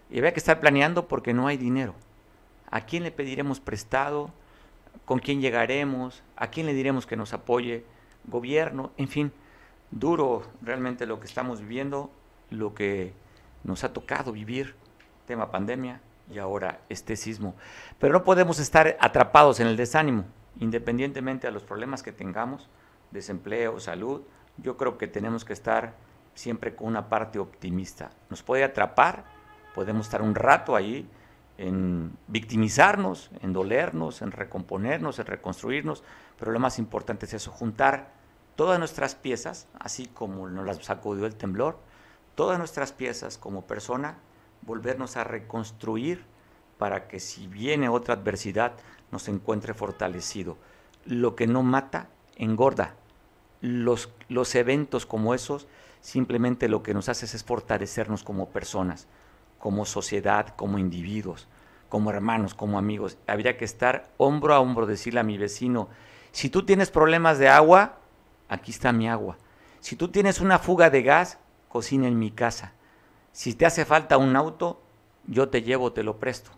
[0.10, 1.96] Y habrá que estar planeando porque no hay dinero.
[2.70, 4.34] ¿A quién le pediremos prestado?
[5.06, 7.86] Con quién llegaremos, a quién le diremos que nos apoye,
[8.26, 9.32] gobierno, en fin,
[9.90, 12.12] duro realmente lo que estamos viviendo,
[12.50, 13.14] lo que
[13.64, 14.76] nos ha tocado vivir,
[15.26, 17.56] tema pandemia y ahora este sismo.
[18.00, 20.26] Pero no podemos estar atrapados en el desánimo,
[20.60, 22.70] independientemente de los problemas que tengamos,
[23.12, 24.22] desempleo, salud,
[24.58, 25.94] yo creo que tenemos que estar
[26.34, 28.12] siempre con una parte optimista.
[28.30, 29.26] Nos puede atrapar,
[29.76, 31.08] podemos estar un rato ahí,
[31.58, 36.04] en victimizarnos, en dolernos, en recomponernos, en reconstruirnos,
[36.40, 38.14] pero lo más importante es eso, juntar
[38.56, 41.80] todas nuestras piezas, así como nos las sacudió el temblor,
[42.36, 44.18] todas nuestras piezas como persona,
[44.64, 46.24] volvernos a reconstruir
[46.78, 48.74] para que si viene otra adversidad
[49.12, 50.58] nos encuentre fortalecido.
[51.06, 52.96] Lo que no mata, engorda.
[53.62, 55.68] Los, los eventos como esos
[56.02, 59.08] simplemente lo que nos hace es fortalecernos como personas,
[59.62, 61.48] como sociedad, como individuos,
[61.88, 63.18] como hermanos, como amigos.
[63.28, 65.88] Habría que estar hombro a hombro, decirle a mi vecino,
[66.32, 68.00] si tú tienes problemas de agua,
[68.50, 69.38] aquí está mi agua.
[69.80, 71.38] Si tú tienes una fuga de gas,
[71.70, 72.74] cocina en mi casa.
[73.32, 74.82] Si te hace falta un auto,
[75.28, 76.52] yo te llevo, te lo presto.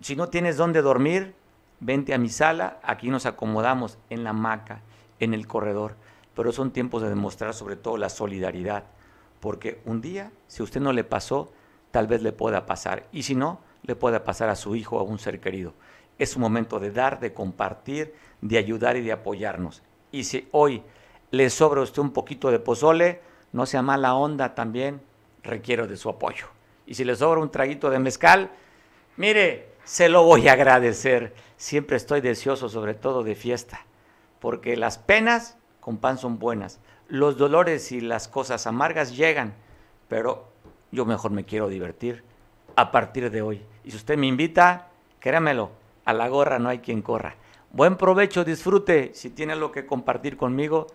[0.00, 1.34] Si no tienes dónde dormir,
[1.80, 4.80] vente a mi sala, aquí nos acomodamos en la hamaca,
[5.20, 5.96] en el corredor.
[6.34, 8.84] Pero son tiempos de demostrar sobre todo la solidaridad,
[9.40, 11.52] porque un día, si usted no le pasó,
[11.90, 15.00] tal vez le pueda pasar, y si no, le pueda pasar a su hijo o
[15.00, 15.74] a un ser querido.
[16.18, 19.82] Es un momento de dar, de compartir, de ayudar y de apoyarnos.
[20.10, 20.82] Y si hoy
[21.30, 23.20] le sobra a usted un poquito de pozole,
[23.52, 25.00] no sea mala onda también,
[25.42, 26.46] requiero de su apoyo.
[26.86, 28.50] Y si le sobra un traguito de mezcal,
[29.16, 31.34] mire, se lo voy a agradecer.
[31.56, 33.86] Siempre estoy deseoso, sobre todo de fiesta,
[34.40, 36.80] porque las penas con pan son buenas.
[37.08, 39.54] Los dolores y las cosas amargas llegan,
[40.08, 40.48] pero
[40.90, 42.24] yo mejor me quiero divertir
[42.76, 43.62] a partir de hoy.
[43.84, 44.88] Y si usted me invita,
[45.20, 45.70] créamelo,
[46.04, 47.36] a la gorra no hay quien corra.
[47.70, 49.10] Buen provecho, disfrute.
[49.14, 50.86] Si tiene algo que compartir conmigo,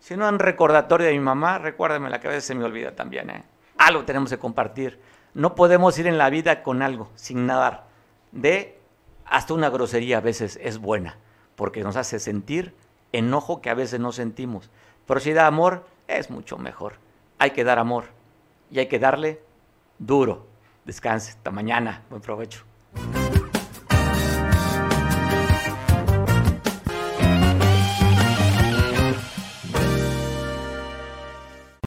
[0.00, 2.94] si no en recordatorio de mi mamá, recuérdeme la que a veces se me olvida
[2.94, 3.30] también.
[3.30, 3.44] ¿eh?
[3.78, 4.98] Algo tenemos que compartir.
[5.32, 7.84] No podemos ir en la vida con algo, sin nadar.
[8.32, 8.78] De
[9.24, 11.16] hasta una grosería a veces es buena,
[11.56, 12.74] porque nos hace sentir
[13.12, 14.70] enojo que a veces no sentimos.
[15.06, 16.94] Pero si da amor, es mucho mejor.
[17.38, 18.06] Hay que dar amor
[18.74, 19.40] y hay que darle
[20.00, 20.48] duro.
[20.84, 21.30] Descanse.
[21.30, 22.02] Hasta mañana.
[22.10, 22.64] Buen provecho.